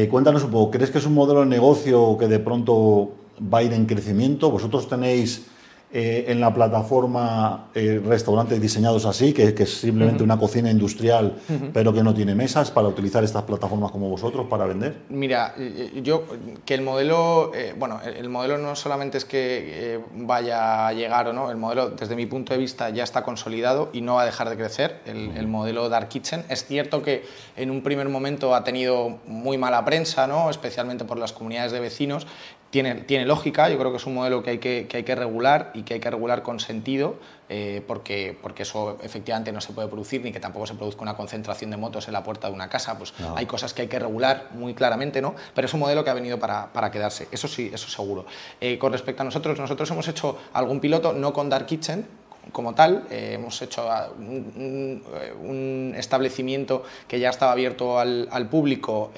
Cuéntanos 0.09 0.43
un 0.45 0.51
poco, 0.51 0.71
¿crees 0.71 0.89
que 0.89 0.99
es 0.99 1.05
un 1.05 1.13
modelo 1.13 1.41
de 1.41 1.47
negocio 1.47 2.17
que 2.17 2.27
de 2.27 2.39
pronto 2.39 3.11
va 3.41 3.59
a 3.59 3.63
ir 3.63 3.73
en 3.73 3.85
crecimiento. 3.85 4.51
Vosotros 4.51 4.87
tenéis 4.87 5.47
eh, 5.93 6.31
en 6.31 6.39
la 6.39 6.53
plataforma 6.53 7.67
eh, 7.75 8.01
restaurantes 8.01 8.61
diseñados 8.61 9.05
así, 9.05 9.33
que, 9.33 9.53
es 9.57 9.73
simplemente 9.73 10.23
una 10.23 10.39
cocina 10.39 10.71
industrial, 10.71 11.35
pero 11.73 11.91
que 11.91 12.01
no 12.01 12.13
tiene 12.13 12.33
mesas 12.33 12.71
para 12.71 12.87
utilizar 12.87 13.25
estas 13.25 13.43
plataformas 13.43 13.91
como 13.91 14.07
vosotros 14.07 14.47
para 14.47 14.65
vender? 14.65 14.95
Mira, 15.09 15.53
eh, 15.57 15.99
yo 16.01 16.23
que 16.63 16.75
el 16.75 16.81
modelo, 16.81 17.51
bueno, 17.77 17.99
el, 18.05 18.29
modelo 18.29 18.57
no 18.57 18.73
solamente 18.77 19.17
es 19.17 19.25
que 19.25 19.99
vaya 20.15 20.87
a 20.87 20.93
llegar 20.93 21.27
o 21.27 21.33
no, 21.33 21.51
el 21.51 21.57
modelo 21.57 21.89
desde 21.89 22.15
mi 22.15 22.25
punto 22.25 22.53
de 22.53 22.59
vista 22.59 22.89
ya 22.89 23.03
está 23.03 23.25
consolidado 23.25 23.89
y 23.91 23.99
no 23.99 24.15
va 24.15 24.21
a 24.21 24.25
dejar 24.25 24.49
de 24.49 24.55
crecer, 24.55 25.01
el, 25.05 25.31
el 25.35 25.47
modelo 25.49 25.89
Dark 25.89 26.07
Kitchen. 26.07 26.45
Es 26.47 26.63
cierto 26.65 27.03
que 27.03 27.25
en 27.57 27.69
un 27.69 27.81
primer 27.83 28.07
momento 28.07 28.55
ha 28.55 28.63
tenido 28.63 29.19
muy 29.27 29.57
mala 29.57 29.83
prensa, 29.83 30.25
¿no? 30.25 30.49
especialmente 30.49 31.03
por 31.03 31.17
las 31.17 31.33
comunidades 31.33 31.73
de 31.73 31.81
vecinos, 31.81 32.27
tiene, 32.71 32.95
tiene, 32.95 33.25
lógica, 33.25 33.69
yo 33.69 33.77
creo 33.77 33.91
que 33.91 33.97
es 33.97 34.05
un 34.05 34.15
modelo 34.15 34.41
que 34.41 34.51
hay 34.51 34.57
que, 34.57 34.87
que 34.87 34.97
hay 34.97 35.03
que 35.03 35.13
regular 35.13 35.71
y 35.73 35.83
que 35.83 35.95
hay 35.95 35.99
que 35.99 36.09
regular 36.09 36.41
con 36.41 36.59
sentido, 36.59 37.15
eh, 37.49 37.83
porque, 37.85 38.37
porque 38.41 38.63
eso 38.63 38.97
efectivamente 39.03 39.51
no 39.51 39.59
se 39.59 39.73
puede 39.73 39.89
producir 39.89 40.23
ni 40.23 40.31
que 40.31 40.39
tampoco 40.39 40.65
se 40.65 40.75
produzca 40.75 41.01
una 41.01 41.15
concentración 41.15 41.69
de 41.69 41.75
motos 41.75 42.07
en 42.07 42.13
la 42.13 42.23
puerta 42.23 42.47
de 42.47 42.53
una 42.53 42.69
casa. 42.69 42.97
Pues 42.97 43.13
hay 43.35 43.45
cosas 43.45 43.73
que 43.73 43.83
hay 43.83 43.87
que 43.89 43.99
regular 43.99 44.47
muy 44.53 44.73
claramente, 44.73 45.21
¿no? 45.21 45.35
Pero 45.53 45.67
es 45.67 45.73
un 45.73 45.81
modelo 45.81 46.03
que 46.05 46.09
ha 46.09 46.13
venido 46.13 46.39
para, 46.39 46.71
para 46.71 46.89
quedarse, 46.89 47.27
eso 47.31 47.49
sí, 47.49 47.69
eso 47.73 47.89
seguro. 47.89 48.25
Eh, 48.61 48.77
con 48.77 48.93
respecto 48.93 49.21
a 49.21 49.25
nosotros, 49.25 49.59
nosotros 49.59 49.91
hemos 49.91 50.07
hecho 50.07 50.39
algún 50.53 50.79
piloto, 50.79 51.11
no 51.11 51.33
con 51.33 51.49
Dark 51.49 51.65
Kitchen, 51.65 52.05
como 52.53 52.73
tal. 52.73 53.05
Eh, 53.11 53.33
hemos 53.33 53.61
hecho 53.61 53.87
un, 54.17 55.03
un, 55.43 55.93
establecimiento 55.97 56.83
que 57.07 57.19
ya 57.19 57.29
estaba 57.29 57.51
abierto 57.51 57.99
al, 57.99 58.29
al 58.31 58.47
público 58.47 59.11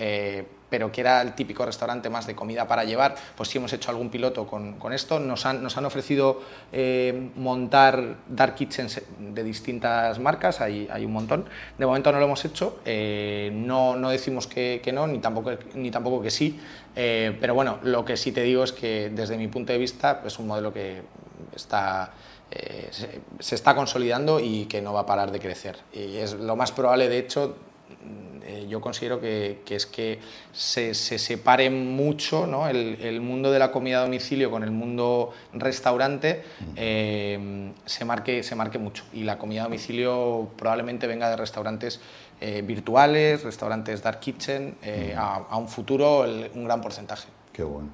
pero 0.74 0.92
que 0.92 1.02
era 1.02 1.22
el 1.22 1.36
típico 1.36 1.64
restaurante 1.64 2.10
más 2.10 2.26
de 2.26 2.34
comida 2.34 2.68
para 2.68 2.84
llevar, 2.84 3.14
pues 3.38 3.48
sí 3.48 3.60
hemos 3.60 3.72
hecho 3.74 3.92
algún 3.92 4.10
piloto 4.10 4.48
con, 4.48 4.80
con 4.80 4.92
esto. 4.92 5.20
Nos 5.20 5.46
han, 5.46 5.62
nos 5.62 5.78
han 5.78 5.86
ofrecido 5.86 6.42
eh, 6.72 7.30
montar 7.36 8.16
dark 8.28 8.56
kitchens 8.56 9.04
de 9.20 9.44
distintas 9.44 10.18
marcas, 10.18 10.62
hay, 10.62 10.90
hay, 10.92 11.06
un 11.06 11.14
montón. 11.14 11.46
De 11.78 11.86
momento 11.86 12.12
no 12.12 12.18
lo 12.18 12.26
hemos 12.26 12.44
hecho, 12.44 12.80
eh, 12.86 13.52
no, 13.54 13.96
no, 13.96 14.10
decimos 14.10 14.48
que, 14.48 14.82
que, 14.84 14.92
no, 14.92 15.06
ni 15.06 15.20
tampoco, 15.20 15.52
ni 15.76 15.92
tampoco 15.92 16.24
que 16.24 16.32
sí, 16.32 16.60
eh, 16.96 17.38
pero 17.40 17.54
bueno, 17.54 17.78
lo 17.84 18.04
que 18.04 18.18
sí 18.18 18.32
te 18.32 18.42
digo 18.42 18.64
es 18.64 18.72
que 18.72 19.12
desde 19.14 19.38
mi 19.38 19.50
punto 19.50 19.74
de 19.74 19.78
vista 19.78 20.24
es 20.26 20.40
un 20.40 20.48
modelo 20.48 20.74
que 20.74 21.04
está... 21.56 22.14
Se, 22.92 23.22
se, 23.40 23.56
está 23.56 23.74
consolidando 23.74 24.40
y 24.40 24.66
que 24.66 24.80
no 24.80 24.94
va 24.94 25.00
a 25.00 25.06
parar 25.08 25.32
de 25.32 25.40
crecer. 25.40 25.76
Y 25.92 26.18
es 26.18 26.36
lo 26.36 26.56
más 26.56 26.72
probable, 26.72 27.10
de 27.10 27.18
hecho, 27.18 27.56
eh, 28.46 28.66
yo 28.68 28.82
considero 28.82 29.20
que, 29.22 29.62
es 29.70 29.86
que 29.86 30.20
se, 30.52 30.94
separe 30.94 31.70
mucho 31.70 32.46
¿no? 32.46 32.68
el, 32.68 33.22
mundo 33.22 33.52
de 33.52 33.60
la 33.60 33.72
comida 33.72 34.00
a 34.00 34.02
domicilio 34.04 34.52
con 34.52 34.64
el 34.64 34.72
mundo 34.72 35.32
restaurante, 35.54 36.44
eh, 36.76 37.72
se, 37.86 38.06
marque, 38.06 38.44
se 38.44 38.56
marque 38.56 38.80
mucho. 38.80 39.06
Y 39.14 39.24
la 39.24 39.38
comida 39.38 39.62
a 39.62 39.64
domicilio 39.66 40.50
probablemente 40.58 41.08
venga 41.08 41.30
de 41.30 41.38
restaurantes 41.38 42.02
eh, 42.42 42.62
virtuales, 42.66 43.44
restaurantes 43.44 44.04
dark 44.04 44.20
kitchen, 44.20 44.76
a, 45.18 45.58
un 45.58 45.68
futuro 45.68 46.26
un 46.54 46.64
gran 46.66 46.82
porcentaje. 46.82 47.28
Qué 47.54 47.64
bueno. 47.64 47.90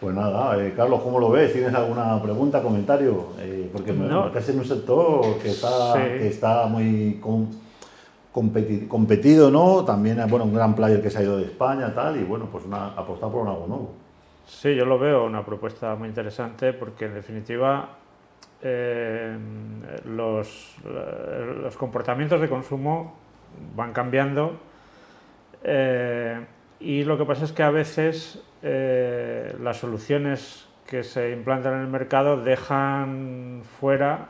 Pues 0.00 0.14
nada, 0.14 0.58
Carlos, 0.76 1.00
¿cómo 1.02 1.18
lo 1.18 1.30
ves? 1.30 1.54
¿Tienes 1.54 1.74
alguna 1.74 2.20
pregunta, 2.20 2.60
comentario? 2.62 3.28
porque 3.72 3.92
no. 3.92 4.36
es 4.36 4.48
un 4.48 4.64
sector 4.64 5.38
que 5.38 5.50
está, 5.50 5.94
que 5.94 6.28
está 6.28 6.66
muy 6.66 7.18
competido, 8.88 9.50
¿no? 9.50 9.84
También, 9.84 10.18
bueno, 10.28 10.44
un 10.44 10.54
gran 10.54 10.74
player 10.74 11.00
que 11.00 11.10
se 11.10 11.18
ha 11.18 11.22
ido 11.22 11.38
de 11.38 11.44
España, 11.44 11.92
tal, 11.94 12.18
y 12.18 12.24
bueno, 12.24 12.48
pues 12.52 12.64
apostar 12.70 13.30
por 13.30 13.48
algo 13.48 13.66
nuevo. 13.66 13.94
Sí, 14.46 14.74
yo 14.74 14.84
lo 14.84 14.98
veo 14.98 15.24
una 15.24 15.44
propuesta 15.44 15.96
muy 15.96 16.08
interesante 16.08 16.72
porque 16.72 17.06
en 17.06 17.14
definitiva 17.14 17.96
eh, 18.62 19.36
los, 20.04 20.76
los, 20.84 21.76
comportamientos 21.76 22.40
de 22.40 22.48
consumo 22.48 23.16
van 23.74 23.92
cambiando 23.92 24.56
eh, 25.64 26.46
y 26.78 27.02
lo 27.04 27.18
que 27.18 27.24
pasa 27.24 27.44
es 27.44 27.52
que 27.52 27.62
a 27.64 27.70
veces 27.70 28.40
eh, 28.62 29.56
las 29.60 29.78
soluciones 29.78 30.68
que 30.86 31.02
se 31.02 31.32
implantan 31.32 31.74
en 31.74 31.80
el 31.80 31.88
mercado 31.88 32.42
dejan 32.42 33.62
fuera 33.80 34.28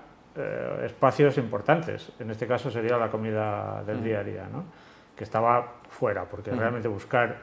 espacios 0.85 1.39
importantes. 1.39 2.13
En 2.19 2.31
este 2.31 2.47
caso 2.47 2.71
sería 2.71 2.97
la 2.97 3.11
comida 3.11 3.83
del 3.85 3.99
mm. 3.99 4.05
día 4.05 4.19
a 4.21 4.25
día, 4.25 4.49
¿no? 4.51 4.65
que 5.17 5.25
estaba 5.25 5.75
fuera, 5.89 6.25
porque 6.25 6.53
mm. 6.53 6.59
realmente 6.59 6.89
buscar 6.89 7.37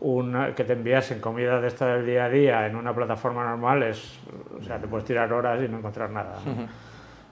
una, 0.00 0.54
que 0.54 0.64
te 0.64 0.72
enviasen 0.72 1.20
comida 1.20 1.60
de 1.60 1.68
esta 1.68 1.94
del 1.94 2.06
día 2.06 2.24
a 2.24 2.28
día 2.28 2.66
en 2.66 2.74
una 2.74 2.94
plataforma 2.94 3.44
normal 3.44 3.82
es, 3.84 4.18
o 4.58 4.62
sea, 4.62 4.78
te 4.78 4.88
puedes 4.88 5.06
tirar 5.06 5.32
horas 5.32 5.62
y 5.62 5.68
no 5.68 5.78
encontrar 5.78 6.10
nada. 6.10 6.36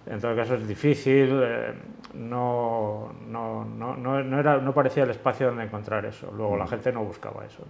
En 0.07 0.21
todo 0.21 0.35
caso 0.35 0.55
es 0.55 0.67
difícil, 0.67 1.41
eh, 1.43 1.75
no, 2.15 3.13
no, 3.27 3.65
no, 3.65 3.97
no, 3.97 4.39
era, 4.39 4.59
no 4.59 4.73
parecía 4.73 5.03
el 5.03 5.11
espacio 5.11 5.49
donde 5.49 5.65
encontrar 5.65 6.07
eso. 6.07 6.33
Luego 6.35 6.57
la 6.57 6.67
gente 6.67 6.93
no 6.93 7.05
buscaba 7.05 7.45
eso. 7.45 7.65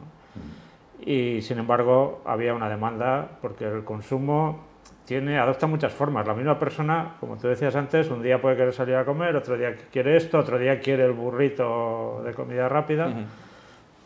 Y 1.00 1.42
sin 1.42 1.58
embargo 1.58 2.22
había 2.24 2.54
una 2.54 2.68
demanda 2.68 3.28
porque 3.40 3.64
el 3.64 3.82
consumo 3.82 4.67
tiene, 5.08 5.38
adopta 5.38 5.66
muchas 5.66 5.92
formas. 5.92 6.26
La 6.26 6.34
misma 6.34 6.58
persona, 6.58 7.14
como 7.18 7.38
tú 7.38 7.48
decías 7.48 7.74
antes, 7.74 8.10
un 8.10 8.22
día 8.22 8.42
puede 8.42 8.56
querer 8.56 8.74
salir 8.74 8.94
a 8.94 9.06
comer, 9.06 9.34
otro 9.34 9.56
día 9.56 9.74
quiere 9.90 10.16
esto, 10.16 10.38
otro 10.38 10.58
día 10.58 10.78
quiere 10.80 11.06
el 11.06 11.12
burrito 11.12 12.20
de 12.26 12.34
comida 12.34 12.68
rápida 12.68 13.10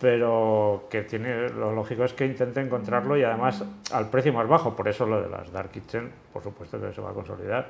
pero 0.02 0.88
que 0.90 1.02
tiene 1.02 1.48
lo 1.50 1.72
lógico 1.72 2.02
es 2.02 2.12
que 2.12 2.26
intente 2.26 2.60
encontrarlo 2.60 3.16
y 3.16 3.22
además 3.22 3.64
al 3.92 4.10
precio 4.10 4.32
más 4.32 4.48
bajo. 4.48 4.74
Por 4.74 4.88
eso 4.88 5.06
lo 5.06 5.22
de 5.22 5.28
las 5.28 5.52
dark 5.52 5.70
kitchen, 5.70 6.10
por 6.32 6.42
supuesto 6.42 6.80
que 6.80 6.92
se 6.92 7.00
va 7.00 7.10
a 7.10 7.12
consolidar, 7.12 7.68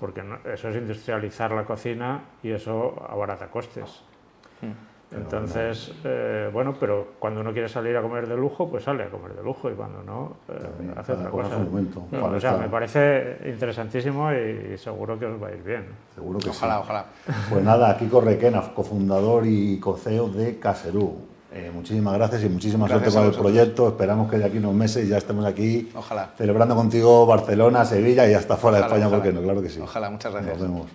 porque 0.00 0.20
eso 0.52 0.68
es 0.68 0.74
industrializar 0.74 1.52
la 1.52 1.62
cocina 1.62 2.22
y 2.42 2.50
eso 2.50 3.06
abarata 3.08 3.46
costes. 3.46 4.02
Entonces, 5.12 5.92
eh, 6.04 6.50
bueno, 6.52 6.74
pero 6.78 7.14
cuando 7.18 7.40
uno 7.40 7.52
quiere 7.52 7.68
salir 7.68 7.96
a 7.96 8.02
comer 8.02 8.28
de 8.28 8.36
lujo, 8.36 8.70
pues 8.70 8.84
sale 8.84 9.04
a 9.04 9.10
comer 9.10 9.34
de 9.34 9.42
lujo 9.42 9.68
y 9.68 9.74
cuando 9.74 10.02
no, 10.02 10.36
eh, 10.48 10.92
hace 10.96 11.12
otra 11.12 11.30
cosa. 11.30 11.56
o 11.56 12.40
sea, 12.40 12.56
me 12.56 12.68
parece 12.68 13.38
interesantísimo 13.46 14.32
y, 14.32 14.78
seguro 14.78 15.18
que 15.18 15.26
os 15.26 15.42
va 15.42 15.48
a 15.48 15.52
ir 15.52 15.62
bien. 15.62 15.86
Seguro 16.14 16.38
que 16.38 16.50
ojalá, 16.50 16.76
sí. 16.76 16.80
Ojalá, 16.84 17.06
Pues 17.50 17.64
nada, 17.64 17.96
Kiko 17.96 18.20
Requena, 18.20 18.62
cofundador 18.72 19.46
y 19.46 19.80
coceo 19.80 20.28
de 20.28 20.58
Caserú. 20.58 21.30
Eh, 21.52 21.72
muchísimas 21.74 22.14
gracias 22.14 22.44
y 22.44 22.48
muchísimas 22.48 22.88
suerte 22.88 23.10
con 23.10 23.24
el 23.24 23.32
proyecto. 23.32 23.88
Esperamos 23.88 24.30
que 24.30 24.38
de 24.38 24.44
aquí 24.44 24.58
unos 24.58 24.74
meses 24.74 25.08
ya 25.08 25.16
estemos 25.18 25.44
aquí 25.44 25.90
ojalá. 25.96 26.30
celebrando 26.38 26.76
contigo 26.76 27.26
Barcelona, 27.26 27.84
Sevilla 27.84 28.30
y 28.30 28.34
hasta 28.34 28.56
fuera 28.56 28.78
de 28.78 28.84
España, 28.84 29.08
porque 29.08 29.32
no, 29.32 29.42
claro 29.42 29.60
que 29.60 29.68
sí. 29.68 29.80
Ojalá, 29.80 30.10
muchas 30.10 30.32
gracias. 30.32 30.60
Nos 30.60 30.68
vemos. 30.68 30.86